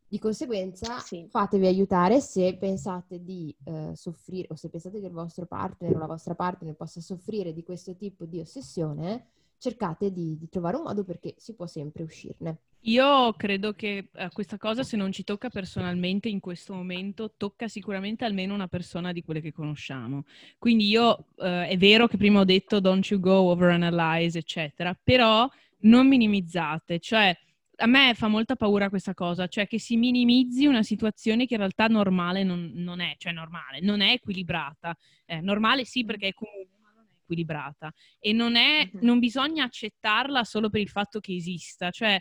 Di 0.09 0.19
conseguenza, 0.19 0.99
sì. 0.99 1.27
fatevi 1.29 1.67
aiutare 1.67 2.21
se 2.21 2.57
pensate 2.57 3.23
di 3.23 3.55
eh, 3.65 3.93
soffrire 3.95 4.49
o 4.51 4.57
se 4.57 4.69
pensate 4.69 4.99
che 4.99 5.07
il 5.07 5.13
vostro 5.13 5.47
partner 5.47 5.95
o 5.95 5.99
la 5.99 6.07
vostra 6.07 6.35
partner 6.35 6.75
possa 6.75 7.01
soffrire 7.01 7.53
di 7.53 7.63
questo 7.63 7.95
tipo 7.95 8.25
di 8.25 8.41
ossessione, 8.41 9.29
cercate 9.61 10.11
di, 10.11 10.37
di 10.39 10.49
trovare 10.49 10.77
un 10.77 10.85
modo 10.85 11.05
perché 11.05 11.35
si 11.37 11.55
può 11.55 11.67
sempre 11.67 12.03
uscirne. 12.03 12.59
Io 12.85 13.35
credo 13.35 13.75
che 13.75 14.09
eh, 14.11 14.31
questa 14.33 14.57
cosa, 14.57 14.83
se 14.83 14.97
non 14.97 15.13
ci 15.13 15.23
tocca 15.23 15.51
personalmente 15.51 16.31
in 16.31 16.41
questo 16.41 16.73
momento, 16.73 17.35
tocca 17.37 17.69
sicuramente 17.69 18.25
almeno 18.25 18.55
una 18.55 18.69
persona 18.69 19.13
di 19.13 19.23
quelle 19.23 19.43
che 19.43 19.53
conosciamo. 19.53 20.25
Quindi 20.59 20.89
io, 20.89 21.27
eh, 21.37 21.69
è 21.69 21.77
vero 21.77 22.09
che 22.09 22.17
prima 22.17 22.41
ho 22.41 22.45
detto 22.45 22.81
don't 22.81 23.07
you 23.11 23.21
go 23.21 23.51
overanalyze, 23.51 24.39
eccetera, 24.39 24.99
però 25.01 25.47
non 25.81 26.09
minimizzate, 26.09 26.99
cioè 26.99 27.37
a 27.83 27.87
me 27.87 28.15
fa 28.15 28.29
molta 28.29 28.57
paura 28.57 28.89
questa 28.89 29.15
cosa, 29.15 29.47
cioè 29.47 29.67
che 29.67 29.79
si 29.79 29.97
minimizzi 29.97 30.67
una 30.67 30.83
situazione 30.83 31.47
che 31.47 31.55
in 31.55 31.61
realtà 31.61 31.87
normale 31.87 32.45
non, 32.45 32.73
non 32.75 33.01
è, 33.01 33.15
cioè 33.19 33.33
normale, 33.33 33.81
non 33.81 34.01
è 34.01 34.13
equilibrata. 34.13 34.97
Eh, 35.27 35.41
normale 35.41 35.85
sì 35.85 36.05
perché 36.05 36.29
è 36.29 36.35
comune, 36.35 36.80
equilibrata. 37.31 37.93
E 38.19 38.33
non, 38.33 38.57
è, 38.57 38.91
non 39.01 39.19
bisogna 39.19 39.65
accettarla 39.65 40.45
solo 40.45 40.69
per 40.69 40.81
il 40.81 40.89
fatto 40.89 41.21
che 41.21 41.35
esista, 41.35 41.91
cioè 41.91 42.21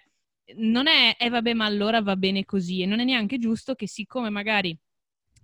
non 0.58 0.88
è, 0.88 1.16
eh 1.20 1.30
vabbè, 1.30 1.54
ma 1.54 1.66
allora 1.66 2.02
va 2.02 2.16
bene 2.16 2.46
così. 2.46 2.82
E 2.82 2.86
non 2.86 3.00
è 3.00 3.04
neanche 3.04 3.38
giusto 3.38 3.74
che 3.74 3.88
siccome 3.88 4.30
magari 4.30 4.78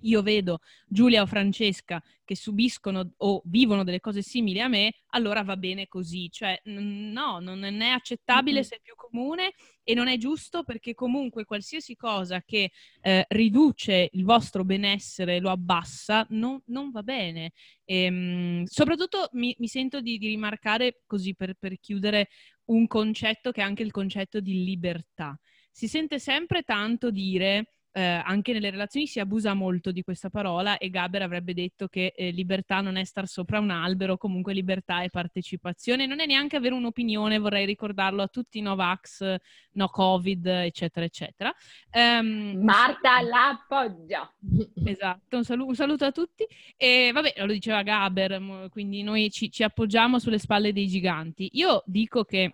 io 0.02 0.22
vedo 0.22 0.60
Giulia 0.88 1.22
o 1.22 1.26
Francesca 1.26 2.02
che 2.26 2.36
subiscono 2.36 3.14
o 3.18 3.42
vivono 3.46 3.84
delle 3.84 4.00
cose 4.00 4.22
simili 4.22 4.60
a 4.60 4.68
me, 4.68 4.94
allora 5.10 5.44
va 5.44 5.56
bene 5.56 5.88
così. 5.88 6.30
Cioè, 6.32 6.60
no, 6.66 7.40
non 7.40 7.64
è 7.64 7.90
accettabile 7.90 8.60
mm-hmm. 8.60 8.68
se 8.68 8.76
è 8.76 8.80
più 8.82 8.96
comune 8.96 9.54
e 9.84 9.94
non 9.94 10.08
è 10.08 10.18
giusto 10.18 10.64
perché 10.64 10.96
comunque 10.96 11.46
qualsiasi 11.46 11.96
cosa 11.96 12.42
che 12.42 12.72
eh, 13.02 13.26
riduce 13.30 14.10
il 14.12 14.24
vostro 14.24 14.66
benessere, 14.66 15.40
lo 15.40 15.52
abbassa, 15.52 16.26
non, 16.32 16.60
non 16.66 16.90
va 16.90 17.04
bene. 17.04 17.52
E, 17.86 18.04
ehm, 18.04 18.64
soprattutto 18.66 19.30
mi, 19.34 19.56
mi, 19.60 19.68
sento 19.68 20.02
di, 20.02 20.18
di 20.18 20.28
rimarcare, 20.28 21.04
così 21.06 21.36
per, 21.36 21.54
per 21.54 21.80
chiudere, 21.80 22.30
un 22.66 22.88
concetto 22.88 23.52
che 23.52 23.62
è 23.62 23.64
anche 23.64 23.84
il 23.84 23.92
concetto 23.92 24.40
di 24.40 24.64
libertà. 24.64 25.40
Si 25.72 25.88
sente 25.88 26.20
sempre 26.20 26.64
tanto 26.64 27.12
dire 27.12 27.75
eh, 27.98 28.02
anche 28.02 28.52
nelle 28.52 28.72
relazioni 28.72 29.08
si 29.08 29.22
abusa 29.22 29.54
molto 29.54 29.94
di 29.94 30.04
questa 30.04 30.30
parola 30.30 30.78
e 30.78 30.90
Gaber 30.90 31.22
avrebbe 31.22 31.54
detto 31.54 31.88
che 31.88 32.14
eh, 32.14 32.32
libertà 32.32 32.82
non 32.82 32.98
è 32.98 33.06
star 33.06 33.26
sopra 33.26 33.60
un 33.60 33.70
albero, 33.70 34.18
comunque 34.18 34.54
libertà 34.54 35.02
è 35.02 35.10
partecipazione, 35.10 36.06
non 36.06 36.20
è 36.20 36.26
neanche 36.26 36.58
avere 36.58 36.74
un'opinione, 36.74 37.40
vorrei 37.40 37.66
ricordarlo 37.66 38.22
a 38.22 38.28
tutti 38.28 38.58
i 38.58 38.62
Novax, 38.62 39.38
no 39.72 39.88
Covid, 39.88 40.46
eccetera, 40.46 41.06
eccetera. 41.06 41.54
Um, 41.94 42.60
Marta 42.62 43.22
l'appoggia. 43.22 44.30
Esatto, 44.86 45.38
un, 45.38 45.44
salu- 45.46 45.68
un, 45.68 45.76
saluto 45.76 46.04
a 46.04 46.12
tutti. 46.12 46.46
E 46.76 47.12
vabbè, 47.14 47.34
lo 47.38 47.54
diceva 47.54 47.82
Gaber, 47.82 48.70
quindi 48.70 49.04
noi 49.04 49.32
ci, 49.32 49.50
ci 49.50 49.64
appoggiamo 49.64 50.20
sulle 50.20 50.38
spalle 50.38 50.74
dei 50.74 50.88
giganti. 50.88 51.50
Io 51.54 51.82
dico 51.86 52.26
che 52.26 52.54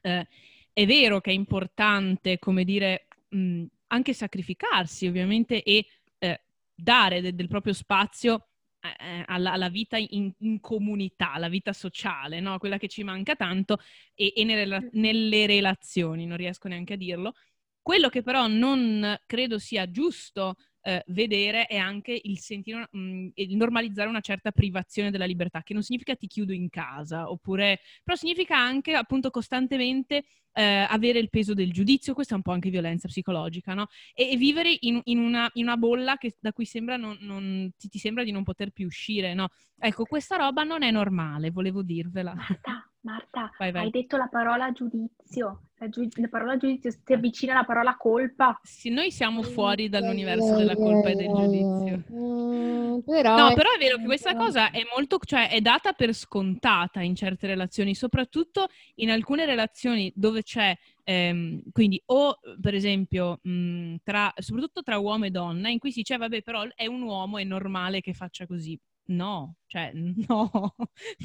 eh, 0.00 0.28
è 0.72 0.86
vero 0.86 1.20
che 1.20 1.30
è 1.30 1.34
importante, 1.34 2.38
come 2.38 2.64
dire, 2.64 3.08
mh, 3.28 3.64
anche 3.92 4.12
sacrificarsi 4.14 5.06
ovviamente 5.06 5.62
e 5.62 5.86
eh, 6.18 6.42
dare 6.74 7.20
de- 7.20 7.34
del 7.34 7.48
proprio 7.48 7.72
spazio 7.72 8.48
eh, 8.80 9.22
alla, 9.26 9.52
alla, 9.52 9.68
vita 9.68 9.96
in, 9.96 10.32
in, 10.38 10.60
comunità, 10.60 11.32
alla 11.32 11.48
vita 11.48 11.72
sociale, 11.72 12.40
no? 12.40 12.58
quella 12.58 12.78
che 12.78 12.88
ci 12.88 13.04
manca 13.04 13.36
tanto, 13.36 13.78
e, 14.14 14.32
e 14.34 14.44
nelle, 14.44 14.88
nelle, 14.92 15.46
relazioni, 15.46 16.26
non 16.26 16.36
riesco 16.36 16.68
neanche 16.68 16.94
a 16.94 16.96
dirlo. 16.96 17.34
Quello 17.82 18.08
che 18.08 18.22
però 18.22 18.46
non 18.46 19.18
credo 19.26 19.58
sia 19.58 19.90
giusto 19.90 20.56
eh, 20.82 21.02
vedere 21.08 21.66
è 21.66 21.76
anche 21.76 22.18
il 22.22 22.38
sentire, 22.38 22.88
mh, 22.90 22.98
mm, 22.98 23.28
il 23.34 23.56
normalizzare 23.56 24.08
una 24.08 24.20
certa 24.20 24.50
privazione 24.50 25.10
della 25.10 25.24
libertà, 25.24 25.62
che 25.62 25.74
non 25.74 25.82
significa 25.82 26.14
ti 26.14 26.26
chiudo 26.26 26.52
in 26.52 26.68
casa, 26.68 27.30
oppure, 27.30 27.80
però 28.02 28.16
significa 28.16 28.56
anche 28.56 28.94
appunto 28.94 29.30
costantemente 29.30 30.24
eh, 30.52 30.86
avere 30.88 31.18
il 31.18 31.30
peso 31.30 31.54
del 31.54 31.72
giudizio, 31.72 32.14
questa 32.14 32.34
è 32.34 32.36
un 32.36 32.42
po' 32.42 32.52
anche 32.52 32.70
violenza 32.70 33.08
psicologica, 33.08 33.74
no? 33.74 33.88
E, 34.14 34.30
e 34.32 34.36
vivere 34.36 34.76
in, 34.80 35.00
in, 35.04 35.18
una, 35.18 35.48
in, 35.54 35.64
una, 35.64 35.76
bolla 35.76 36.16
che, 36.16 36.36
da 36.40 36.52
cui 36.52 36.64
sembra 36.64 36.96
non, 36.96 37.16
non, 37.20 37.70
ti, 37.76 37.88
ti, 37.88 37.98
sembra 37.98 38.24
di 38.24 38.32
non 38.32 38.42
poter 38.42 38.70
più 38.70 38.86
uscire, 38.86 39.34
no? 39.34 39.48
Ecco, 39.78 40.04
questa 40.04 40.36
roba 40.36 40.62
non 40.64 40.82
è 40.82 40.90
normale, 40.90 41.50
volevo 41.50 41.82
dirvela. 41.82 42.34
Marta, 42.34 42.89
Marta, 43.02 43.50
vai, 43.58 43.72
vai. 43.72 43.84
hai 43.84 43.90
detto 43.90 44.16
la 44.16 44.28
parola 44.28 44.72
giudizio. 44.72 45.62
La, 45.78 45.88
giu- 45.88 46.14
la, 46.18 46.28
parola 46.28 46.58
giudizio 46.58 46.90
si 46.90 47.12
avvicina 47.14 47.54
alla 47.54 47.64
parola 47.64 47.96
colpa. 47.96 48.60
Sì, 48.62 48.90
noi 48.90 49.10
siamo 49.10 49.42
fuori 49.42 49.88
dall'universo 49.88 50.54
della 50.56 50.76
colpa 50.76 51.08
e 51.08 51.14
del 51.14 51.32
giudizio. 51.32 52.04
Mm, 52.12 52.98
però 52.98 53.36
no, 53.36 53.54
però 53.54 53.70
è 53.74 53.78
vero 53.78 53.96
che 53.96 54.04
questa 54.04 54.36
cosa 54.36 54.70
è 54.70 54.82
molto, 54.94 55.18
cioè 55.24 55.48
è 55.48 55.62
data 55.62 55.94
per 55.94 56.12
scontata 56.12 57.00
in 57.00 57.14
certe 57.14 57.46
relazioni, 57.46 57.94
soprattutto 57.94 58.68
in 58.96 59.10
alcune 59.10 59.46
relazioni 59.46 60.12
dove 60.14 60.42
c'è 60.42 60.76
ehm, 61.04 61.62
quindi 61.72 62.02
o 62.06 62.38
per 62.60 62.74
esempio 62.74 63.38
mh, 63.42 63.96
tra, 64.04 64.30
soprattutto 64.36 64.82
tra 64.82 64.98
uomo 64.98 65.24
e 65.24 65.30
donna 65.30 65.70
in 65.70 65.78
cui 65.78 65.90
si 65.90 66.00
dice 66.00 66.18
vabbè 66.18 66.42
però 66.42 66.66
è 66.74 66.86
un 66.86 67.00
uomo 67.00 67.38
è 67.38 67.44
normale 67.44 68.00
che 68.00 68.12
faccia 68.12 68.46
così 68.46 68.78
no, 69.10 69.56
cioè 69.66 69.92
no, 70.28 70.74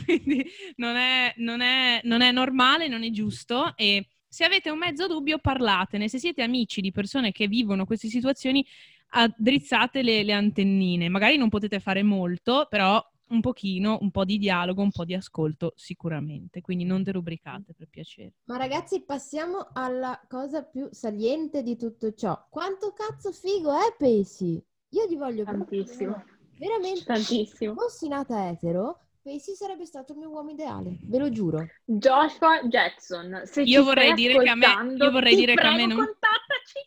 quindi 0.06 0.46
non 0.76 0.96
è, 0.96 1.34
non, 1.38 1.62
è, 1.62 2.02
non 2.04 2.22
è 2.22 2.32
normale, 2.32 2.88
non 2.88 3.04
è 3.04 3.10
giusto 3.10 3.76
e 3.76 4.08
se 4.28 4.44
avete 4.44 4.70
un 4.70 4.78
mezzo 4.78 5.08
dubbio 5.08 5.40
parlatene, 5.40 6.10
se 6.10 6.20
siete 6.20 6.42
amici 6.42 6.82
di 6.82 6.92
persone 6.92 7.32
che 7.32 7.48
vivono 7.48 7.86
queste 7.86 8.10
situazioni 8.10 8.66
addrizzate 9.12 10.02
le, 10.02 10.24
le 10.24 10.34
antennine, 10.34 11.08
magari 11.08 11.38
non 11.38 11.48
potete 11.48 11.80
fare 11.80 12.04
molto, 12.04 12.68
però 12.70 13.02
un 13.28 13.40
pochino, 13.40 13.98
un 14.02 14.12
po' 14.12 14.26
di 14.26 14.38
dialogo, 14.38 14.82
un 14.82 14.92
po' 14.92 15.06
di 15.06 15.14
ascolto 15.14 15.74
sicuramente, 15.76 16.62
quindi 16.62 16.84
non 16.84 17.02
derubricate 17.02 17.74
per 17.74 17.88
piacere. 17.90 18.34
Ma 18.46 18.58
ragazzi, 18.58 19.04
passiamo 19.04 19.70
alla 19.74 20.20
cosa 20.28 20.64
più 20.64 20.90
saliente 20.92 21.64
di 21.64 21.78
tutto 21.78 22.14
ciò. 22.14 22.46
Quanto 22.50 22.94
cazzo 22.94 23.32
figo 23.32 23.72
è 23.72 23.96
Pacey? 23.98 24.62
Io 24.90 25.08
gli 25.08 25.18
voglio 25.18 25.44
tantissimo. 25.46 26.24
Veramente. 26.58 27.04
Tantissimo. 27.04 27.74
Se 27.74 27.80
fossi 27.80 28.08
nata 28.08 28.50
etero, 28.50 29.00
Pacey 29.26 29.56
sarebbe 29.56 29.86
stato 29.86 30.14
il 30.14 30.20
mio 30.20 30.30
uomo 30.30 30.52
ideale, 30.52 30.98
ve 31.02 31.18
lo 31.18 31.32
giuro. 31.32 31.66
Joshua 31.84 32.62
Jackson, 32.68 33.42
se 33.46 33.64
io 33.64 33.84
vorrei 33.84 34.14
dire 34.14 34.38
che 34.38 34.50
a 34.50 34.56
me, 34.56 34.96
io 34.96 35.10
vorrei 35.10 35.36
dire 35.36 35.56
prego, 35.56 35.76
che 35.76 35.84
a 35.84 35.88
me 35.88 35.94
non, 35.94 36.06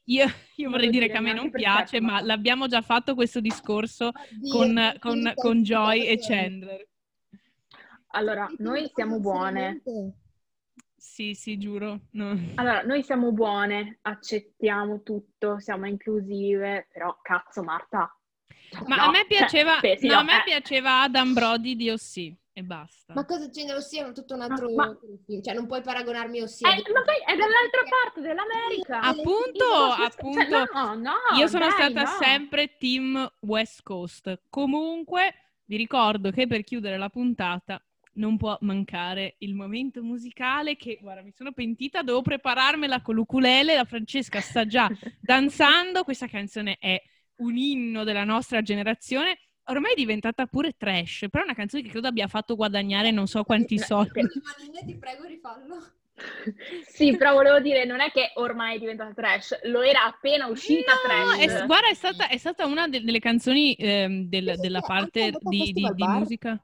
io, 0.05 0.27
io 0.55 0.71
vorrei 0.71 0.89
dire 0.89 1.09
che 1.09 1.17
a 1.17 1.21
me 1.21 1.33
non 1.33 1.51
piace, 1.51 2.01
ma 2.01 2.21
l'abbiamo 2.21 2.69
già 2.69 2.81
fatto 2.81 3.17
questo 3.17 3.41
discorso 3.41 4.13
Oddio, 4.15 4.53
con, 4.53 4.97
con, 5.01 5.33
con 5.35 5.63
Joy 5.63 6.05
e 6.05 6.19
Chandler. 6.21 6.87
Allora, 8.13 8.49
noi 8.59 8.89
siamo 8.95 9.19
buone. 9.19 9.83
Sì, 10.97 11.35
sì, 11.35 11.59
giuro. 11.59 12.03
No. 12.13 12.39
Allora, 12.55 12.83
noi 12.83 13.03
siamo 13.03 13.33
buone, 13.33 13.99
accettiamo 14.03 15.03
tutto, 15.03 15.59
siamo 15.59 15.89
inclusive, 15.89 16.87
però 16.93 17.19
cazzo 17.21 17.65
Marta, 17.65 18.17
ma 18.87 18.97
no, 18.97 19.03
a 19.03 19.11
me 19.11 19.25
piaceva, 19.27 19.79
cioè, 19.81 19.99
no, 20.03 20.19
a 20.19 20.23
me 20.23 20.39
eh. 20.39 20.43
piaceva 20.45 21.03
Adam 21.03 21.33
Brody 21.33 21.77
di 21.77 21.91
Ossi 21.91 22.37
e 22.59 22.63
basta. 22.65 23.15
Ma 23.15 23.25
cosa 23.25 23.49
c'è 23.49 23.73
Ossi? 23.73 23.99
È 24.01 24.13
tutto 24.13 24.35
un 24.35 24.41
altro 24.41 24.69
ma, 24.75 24.97
Cioè, 25.43 25.55
non 25.55 25.69
puoi 25.69 25.81
paragonarmi 25.81 26.41
Ossi. 26.41 26.65
Eh, 26.65 26.93
ma 26.93 27.03
poi 27.03 27.15
è 27.25 27.37
dall'altra 27.37 27.83
parte 27.89 28.21
dell'America. 28.21 29.01
Appunto, 29.01 29.65
appunto. 29.97 30.41
Cioè, 30.41 30.65
no, 30.75 30.95
no, 30.95 31.39
io 31.39 31.47
sono 31.47 31.69
dai, 31.69 31.73
stata 31.73 32.03
no. 32.03 32.17
sempre 32.19 32.77
team 32.77 33.33
West 33.43 33.83
Coast. 33.85 34.41
Comunque, 34.51 35.35
vi 35.67 35.77
ricordo 35.77 36.33
che 36.33 36.49
per 36.49 36.65
chiudere 36.65 36.99
la 36.99 37.09
puntata 37.09 37.81
non 38.15 38.37
può 38.37 38.59
mancare 38.63 39.37
il 39.39 39.55
momento 39.55 40.03
musicale 40.03 40.75
che, 40.75 40.99
guarda, 41.01 41.23
mi 41.23 41.31
sono 41.31 41.53
pentita, 41.53 42.03
devo 42.03 42.23
prepararmela 42.23 43.01
con 43.03 43.15
l'ukulele, 43.15 43.77
la 43.77 43.85
Francesca 43.85 44.41
sta 44.41 44.67
già 44.67 44.89
danzando, 45.21 46.03
questa 46.03 46.27
canzone 46.27 46.77
è 46.81 47.01
un 47.39 47.57
inno 47.57 48.05
della 48.05 48.25
nostra 48.25 48.63
generazione, 48.63 49.39
ormai 49.65 49.93
è 49.93 49.97
diventata 49.97 50.47
pure 50.47 50.75
trash, 50.77 51.27
però 51.31 51.43
è 51.43 51.47
una 51.47 51.55
canzone 51.55 51.83
che 51.83 51.91
credo 51.91 52.09
abbia 52.09 52.27
fatto 52.27 52.57
guadagnare 52.57 53.11
non 53.11 53.27
so 53.27 53.45
quanti 53.45 53.79
soldi. 53.79 54.23
ti 54.85 54.97
prego 54.97 55.25
rifallo. 55.25 55.93
sì, 56.85 57.17
però 57.17 57.33
volevo 57.35 57.61
dire, 57.61 57.85
non 57.85 58.01
è 58.01 58.11
che 58.11 58.33
ormai 58.35 58.77
è 58.77 58.79
diventata 58.79 59.13
trash, 59.13 59.59
lo 59.65 59.83
era 59.83 60.05
appena 60.05 60.47
uscita 60.47 60.93
no, 60.95 61.37
trash. 61.37 61.61
È, 61.61 61.67
guarda, 61.67 61.89
è 61.89 61.95
stata, 61.95 62.29
è 62.29 62.37
stata, 62.37 62.67
una 62.67 62.89
de- 62.89 63.03
delle 63.03 63.21
canzoni 63.21 63.75
eh, 63.75 64.25
del, 64.27 64.55
sì, 64.55 64.61
della 64.61 64.81
parte 64.81 65.33
di, 65.39 65.73
di, 65.73 65.93
di 65.95 66.05
musica. 66.07 66.61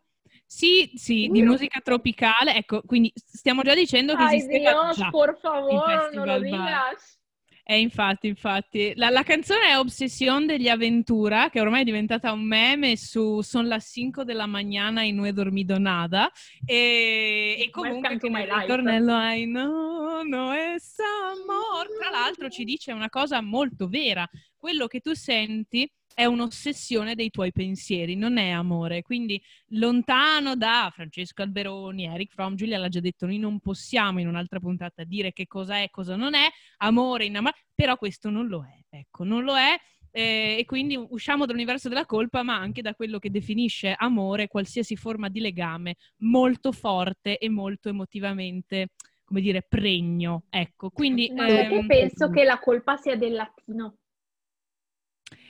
Sì, 0.47 0.93
sì, 0.95 1.29
di 1.31 1.43
musica 1.43 1.81
tropicale. 1.81 2.55
Ecco, 2.55 2.83
quindi 2.83 3.13
stiamo 3.15 3.63
già 3.63 3.75
dicendo 3.75 4.15
che 4.15 4.23
Ai 4.23 4.37
esisteva 4.37 4.71
Dios, 4.71 4.97
già 4.97 5.11
por 5.11 5.39
favor, 5.41 6.11
non 6.13 6.27
lo 6.27 6.39
digas. 6.41 7.19
Eh, 7.67 7.81
infatti, 7.81 8.27
infatti. 8.27 8.93
La, 8.95 9.09
la, 9.09 9.23
canzone 9.23 9.69
è 9.69 9.79
Obsession 9.79 10.45
degli 10.45 10.69
Aventura, 10.69 11.49
che 11.49 11.61
ormai 11.61 11.81
è 11.81 11.85
diventata 11.85 12.31
un 12.31 12.45
meme 12.45 12.95
su 12.99 13.41
Son 13.41 13.67
las 13.67 13.91
5 13.91 14.23
della 14.23 14.45
mañana 14.45 15.03
e 15.03 15.13
non 15.13 15.25
he 15.25 15.33
dormido 15.33 15.79
nada. 15.79 16.31
E, 16.63 17.57
e 17.59 17.71
comunque 17.71 18.19
come 18.19 18.43
il 18.43 18.51
ritornello 18.51 19.15
I 19.19 19.45
know, 19.45 20.23
no 20.25 20.53
es 20.53 20.97
amor. 20.99 21.87
Tra 21.99 22.11
l'altro 22.11 22.51
ci 22.51 22.65
dice 22.65 22.93
una 22.93 23.09
cosa 23.09 23.41
molto 23.41 23.89
vera. 23.89 24.29
Quello 24.59 24.87
che 24.87 25.01
tu 25.01 25.15
senti 25.15 25.91
è 26.15 26.25
un'ossessione 26.25 27.17
dei 27.17 27.31
tuoi 27.31 27.53
pensieri, 27.53 28.15
non 28.15 28.39
è 28.39 28.51
amore. 28.51 29.03
Quindi 29.03 29.41
lontano 29.71 30.55
da 30.55 30.91
Francesco 30.95 31.43
Alberoni, 31.43 32.07
Eric 32.07 32.33
Fromm, 32.33 32.55
Giulia 32.55 32.79
l'ha 32.79 32.89
già 32.89 33.01
detto, 33.01 33.27
noi 33.27 33.39
non 33.39 33.59
possiamo 33.59 34.21
in 34.21 34.29
un'altra 34.29 34.61
puntata 34.61 35.03
dire 35.03 35.33
che 35.33 35.47
cosa 35.47 35.79
è 35.79 35.83
e 35.83 35.91
cosa 35.91 36.15
non 36.15 36.35
è, 36.35 36.49
amore, 36.79 37.27
innamore, 37.27 37.55
però 37.75 37.97
questo 37.97 38.31
non 38.31 38.47
lo 38.47 38.65
è, 38.65 38.97
ecco, 38.97 39.25
non 39.25 39.43
lo 39.43 39.57
è. 39.57 39.77
Eh, 40.17 40.59
e 40.61 40.65
quindi 40.65 40.97
usciamo 40.97 41.45
dall'universo 41.45 41.89
della 41.89 42.07
colpa, 42.07 42.45
ma 42.45 42.55
anche 42.55 42.81
da 42.83 42.95
quello 42.95 43.19
che 43.19 43.31
definisce 43.31 43.93
amore, 43.99 44.47
qualsiasi 44.47 44.95
forma 44.95 45.29
di 45.29 45.41
legame 45.41 45.97
molto 46.19 46.71
forte 46.71 47.37
e 47.37 47.49
molto 47.49 47.89
emotivamente, 47.89 48.91
come 49.25 49.41
dire, 49.41 49.67
pregno. 49.69 50.45
Ecco, 50.49 50.91
quindi... 50.91 51.33
Ma 51.35 51.49
ehm... 51.49 51.89
penso 51.89 52.31
che 52.31 52.45
la 52.45 52.61
colpa 52.61 52.97
sia 52.97 53.17
del 53.17 53.33
latino. 53.33 53.97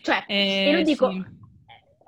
Cioè, 0.04 0.24
eh, 0.28 0.68
io 0.68 0.76
lo 0.76 0.82
dico, 0.82 1.10
sì. 1.10 1.24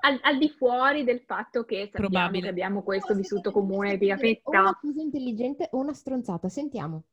al, 0.01 0.19
al, 0.21 0.37
di 0.37 0.49
fuori 0.49 1.03
del 1.03 1.21
fatto 1.21 1.65
che 1.65 1.89
sappiamo 1.91 2.39
che 2.39 2.47
abbiamo 2.47 2.83
questo 2.83 3.15
vissuto 3.15 3.51
comune 3.51 3.97
di 3.97 4.11
affetta. 4.11 4.59
Una 4.59 4.77
cosa 4.79 5.01
intelligente 5.01 5.67
o 5.71 5.79
una 5.79 5.95
stronzata, 5.95 6.47
sentiamo. 6.47 7.05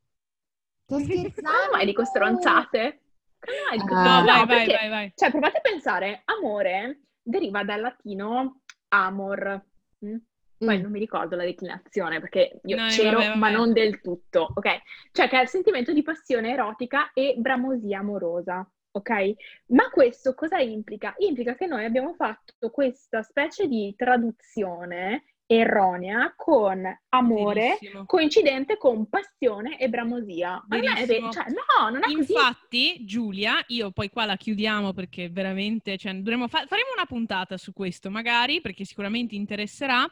Sto 0.85 0.99
scherzando? 1.01 1.41
Come 1.41 1.71
mai 1.73 1.87
dico 1.87 2.05
stronzate? 2.05 3.01
Come 3.39 3.57
mai 3.71 3.99
ah, 3.99 4.19
no, 4.21 4.27
vai, 4.27 4.47
perché, 4.47 4.75
vai, 4.75 4.89
vai, 4.91 5.13
Cioè, 5.15 5.31
provate 5.31 5.57
a 5.57 5.61
pensare, 5.63 6.21
amore 6.27 7.01
deriva 7.23 7.65
dal 7.65 7.81
latino 7.81 8.61
amor. 8.89 9.65
Mm? 10.05 10.17
Poi 10.59 10.79
mm. 10.79 10.83
non 10.83 10.91
mi 10.91 10.99
ricordo 10.99 11.35
la 11.35 11.45
declinazione 11.45 12.21
perché 12.21 12.61
io 12.63 12.77
no, 12.77 12.89
c'ero, 12.89 13.17
vabbè, 13.17 13.29
vabbè. 13.29 13.39
ma 13.39 13.49
non 13.49 13.73
del 13.73 14.03
tutto, 14.03 14.53
ok? 14.55 14.83
Cioè 15.13 15.29
che 15.31 15.39
è 15.39 15.43
il 15.43 15.49
sentimento 15.49 15.95
di 15.95 16.03
passione 16.03 16.53
erotica 16.53 17.11
e 17.15 17.37
bramosia 17.39 18.01
amorosa 18.01 18.69
ok? 18.97 19.35
Ma 19.67 19.91
questo 19.91 20.35
cosa 20.35 20.59
implica? 20.59 21.15
Implica 21.19 21.55
che 21.55 21.67
noi 21.67 21.85
abbiamo 21.85 22.15
fatto 22.15 22.71
questa 22.71 23.23
specie 23.23 23.67
di 23.67 23.93
traduzione 23.97 25.25
erronea 25.47 26.33
con 26.37 26.83
amore 27.11 27.77
Verissimo. 27.81 28.07
coincidente 28.07 28.79
con 28.79 29.09
passione 29.09 29.79
e 29.79 29.89
bramosia. 29.89 30.65
Ma 30.69 30.77
non 30.79 30.97
è 30.97 31.05
vero, 31.07 31.31
cioè, 31.31 31.45
no, 31.49 31.91
non 31.91 32.03
è 32.03 32.09
Infatti, 32.09 32.17
così. 32.17 32.33
Infatti, 32.33 33.05
Giulia, 33.05 33.63
io 33.69 33.91
poi 33.91 34.09
qua 34.09 34.25
la 34.25 34.37
chiudiamo 34.37 34.93
perché 34.93 35.29
veramente, 35.29 35.97
cioè, 35.99 36.15
dovremmo 36.15 36.49
fa- 36.49 36.65
faremo 36.67 36.89
una 36.95 37.05
puntata 37.07 37.57
su 37.59 37.73
questo 37.73 38.11
magari 38.11 38.61
perché 38.61 38.85
sicuramente 38.85 39.35
interesserà. 39.35 40.11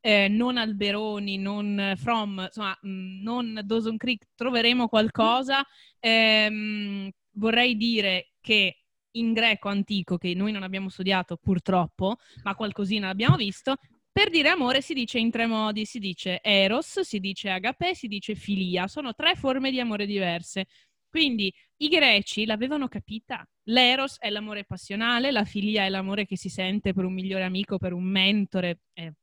Eh, 0.00 0.28
non 0.28 0.58
Alberoni, 0.58 1.38
non 1.38 1.94
From, 1.96 2.38
insomma, 2.44 2.78
mm, 2.86 3.22
non 3.22 3.60
Dawson 3.64 3.96
Creek, 3.96 4.26
troveremo 4.34 4.86
qualcosa. 4.86 5.64
Ehm, 5.98 7.10
vorrei 7.34 7.76
dire 7.76 8.32
che 8.40 8.78
in 9.12 9.32
greco 9.32 9.68
antico, 9.68 10.16
che 10.18 10.34
noi 10.34 10.52
non 10.52 10.62
abbiamo 10.62 10.88
studiato 10.88 11.36
purtroppo, 11.36 12.16
ma 12.42 12.54
qualcosina 12.54 13.06
l'abbiamo 13.06 13.36
visto, 13.36 13.76
per 14.10 14.30
dire 14.30 14.48
amore 14.48 14.80
si 14.80 14.94
dice 14.94 15.18
in 15.18 15.30
tre 15.30 15.46
modi, 15.46 15.84
si 15.84 15.98
dice 15.98 16.40
eros, 16.42 17.00
si 17.00 17.18
dice 17.18 17.50
agape, 17.50 17.94
si 17.94 18.06
dice 18.06 18.34
filia, 18.34 18.86
sono 18.86 19.12
tre 19.14 19.34
forme 19.34 19.70
di 19.70 19.80
amore 19.80 20.06
diverse. 20.06 20.66
Quindi 21.08 21.52
i 21.78 21.88
greci 21.88 22.44
l'avevano 22.44 22.88
capita. 22.88 23.44
L'eros 23.64 24.18
è 24.18 24.30
l'amore 24.30 24.64
passionale, 24.64 25.30
la 25.30 25.44
filia 25.44 25.84
è 25.84 25.88
l'amore 25.88 26.26
che 26.26 26.36
si 26.36 26.48
sente 26.48 26.92
per 26.92 27.04
un 27.04 27.12
migliore 27.12 27.44
amico, 27.44 27.78
per 27.78 27.92
un 27.92 28.04
mentore, 28.04 28.80
eh, 28.94 29.14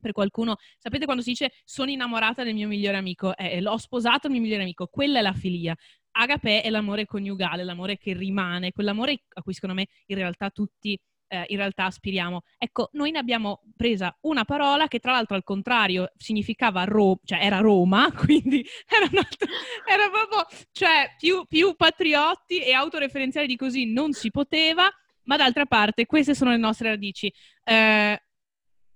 per 0.00 0.12
qualcuno. 0.12 0.56
Sapete 0.78 1.04
quando 1.04 1.22
si 1.22 1.30
dice 1.30 1.52
sono 1.64 1.90
innamorata 1.90 2.42
del 2.42 2.54
mio 2.54 2.68
migliore 2.68 2.96
amico? 2.96 3.36
Eh, 3.36 3.60
l'ho 3.60 3.76
sposato 3.78 4.26
il 4.26 4.32
mio 4.32 4.42
migliore 4.42 4.62
amico, 4.62 4.86
quella 4.88 5.20
è 5.20 5.22
la 5.22 5.32
filia. 5.32 5.76
Agape 6.12 6.62
è 6.62 6.70
l'amore 6.70 7.06
coniugale, 7.06 7.64
l'amore 7.64 7.98
che 7.98 8.12
rimane, 8.14 8.72
quell'amore 8.72 9.22
a 9.34 9.42
cui 9.42 9.54
secondo 9.54 9.74
me 9.74 9.86
in 10.06 10.16
realtà 10.16 10.50
tutti 10.50 10.98
eh, 11.32 11.46
in 11.48 11.56
realtà 11.56 11.86
aspiriamo. 11.86 12.42
Ecco, 12.58 12.90
noi 12.92 13.10
ne 13.10 13.18
abbiamo 13.18 13.62
presa 13.74 14.14
una 14.22 14.44
parola 14.44 14.86
che 14.86 14.98
tra 14.98 15.12
l'altro 15.12 15.34
al 15.34 15.44
contrario 15.44 16.12
significava 16.16 16.84
Roma, 16.84 17.16
cioè 17.24 17.38
era 17.42 17.58
Roma, 17.58 18.12
quindi 18.14 18.64
era, 18.86 19.06
altro, 19.06 19.48
era 19.88 20.10
proprio, 20.10 20.46
cioè 20.72 21.14
più, 21.18 21.44
più 21.46 21.74
patriotti 21.74 22.60
e 22.60 22.72
autoreferenziali 22.72 23.46
di 23.46 23.56
così 23.56 23.90
non 23.90 24.12
si 24.12 24.30
poteva, 24.30 24.90
ma 25.24 25.36
d'altra 25.36 25.64
parte 25.64 26.04
queste 26.04 26.34
sono 26.34 26.50
le 26.50 26.58
nostre 26.58 26.90
radici. 26.90 27.32
Eh, 27.64 28.22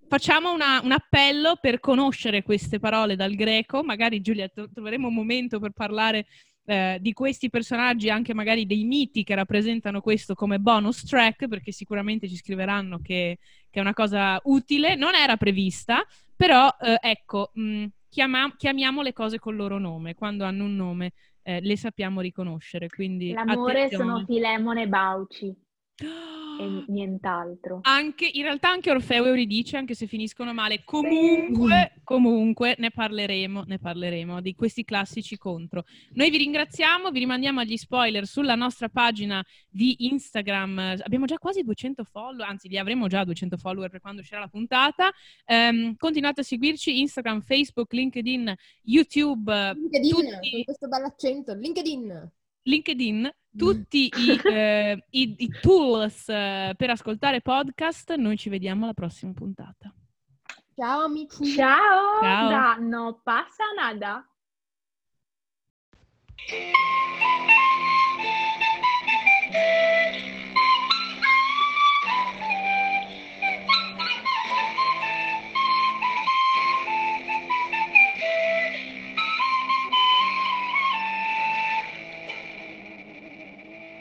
facciamo 0.07 0.53
una, 0.53 0.81
un 0.83 0.93
appello 0.93 1.57
per 1.59 1.81
conoscere 1.81 2.43
queste 2.43 2.79
parole 2.79 3.17
dal 3.17 3.35
greco, 3.35 3.83
magari 3.83 4.21
Giulia 4.21 4.49
troveremo 4.49 5.09
un 5.09 5.15
momento 5.15 5.59
per 5.59 5.71
parlare 5.71 6.27
eh, 6.67 6.99
di 7.01 7.13
questi 7.13 7.49
personaggi, 7.49 8.11
anche 8.11 8.35
magari 8.35 8.67
dei 8.67 8.85
miti 8.85 9.25
che 9.25 9.35
rappresentano 9.35 10.01
questo 10.01 10.35
come 10.35 10.59
bonus 10.59 11.05
track, 11.05 11.49
perché 11.49 11.73
sicuramente 11.73 12.29
ci 12.29 12.37
scriveranno 12.37 12.99
che, 12.99 13.39
che 13.71 13.79
è 13.79 13.81
una 13.81 13.95
cosa 13.95 14.41
utile, 14.45 14.97
non 14.97 15.15
era 15.15 15.37
prevista, 15.37 16.05
però 16.35 16.69
eh, 16.81 16.99
ecco, 17.01 17.51
mh, 17.55 17.63
mm, 17.63 17.85
chiama- 18.09 18.55
chiamiamo 18.57 19.03
le 19.03 19.13
cose 19.13 19.39
col 19.39 19.57
loro 19.57 19.79
nome, 19.79 20.15
quando 20.15 20.45
hanno 20.45 20.65
un 20.65 20.77
nome 20.77 21.13
eh, 21.43 21.61
le 21.61 21.77
sappiamo 21.77 22.21
riconoscere. 22.21 22.89
Quindi 22.89 23.33
L'amore 23.33 23.85
attenzione. 23.85 24.05
sono 24.05 24.25
Filemone 24.27 24.89
Bauci. 24.89 25.55
e 26.59 26.85
nient'altro. 26.89 27.81
Anche, 27.83 28.29
in 28.33 28.43
realtà 28.43 28.71
anche 28.71 28.91
Orfeo 28.91 29.25
e 29.25 29.29
Euridice, 29.29 29.77
anche 29.77 29.95
se 29.95 30.07
finiscono 30.07 30.53
male, 30.53 30.83
comunque, 30.85 31.93
sì. 31.95 32.01
comunque 32.05 32.75
ne 32.79 32.91
parleremo, 32.91 33.65
ne 33.67 33.79
parleremo 33.79 34.41
di 34.41 34.55
questi 34.55 34.85
classici 34.85 35.37
contro. 35.37 35.85
Noi 36.15 36.31
vi 36.31 36.39
ringraziamo, 36.39 37.11
vi 37.11 37.19
rimandiamo 37.19 37.61
agli 37.61 37.77
spoiler 37.77 38.27
sulla 38.27 38.55
nostra 38.55 38.89
pagina 38.89 39.45
di 39.69 40.07
Instagram. 40.07 40.97
Abbiamo 41.03 41.27
già 41.27 41.39
quasi 41.39 41.63
200 41.63 42.05
follower, 42.05 42.49
anzi 42.49 42.69
li 42.69 42.79
avremo 42.79 43.07
già 43.09 43.25
200 43.25 43.57
follower 43.57 43.91
per 43.91 44.01
quando 44.01 44.21
uscirà 44.21 44.41
la 44.41 44.49
puntata. 44.49 45.11
Um, 45.47 45.95
continuate 45.97 46.41
a 46.41 46.45
seguirci 46.45 47.01
Instagram, 47.01 47.41
Facebook, 47.41 47.93
LinkedIn, 47.93 48.55
YouTube. 48.83 49.75
LinkedIn, 49.75 50.11
tutti... 50.11 50.51
con 50.51 50.65
questo 50.65 50.89
bell'accento, 50.89 51.55
LinkedIn. 51.55 52.31
LinkedIn, 52.67 53.23
mm. 53.23 53.59
tutti 53.59 54.11
i, 54.15 54.41
eh, 54.45 55.05
i, 55.11 55.35
i 55.39 55.49
tools 55.61 56.29
eh, 56.29 56.75
per 56.77 56.91
ascoltare 56.91 57.41
podcast. 57.41 58.15
Noi 58.15 58.37
ci 58.37 58.49
vediamo 58.49 58.85
alla 58.85 58.95
prossima 58.95 59.33
puntata. 59.33 59.93
Ciao 60.75 61.05
amici. 61.05 61.45
Ciao. 61.47 62.21
Ciao. 62.21 62.49
Da, 62.49 62.77
no 62.79 63.21
pasa 63.23 63.65
nada. 63.77 64.29
Thank 66.49 66.75
you. 70.25 70.36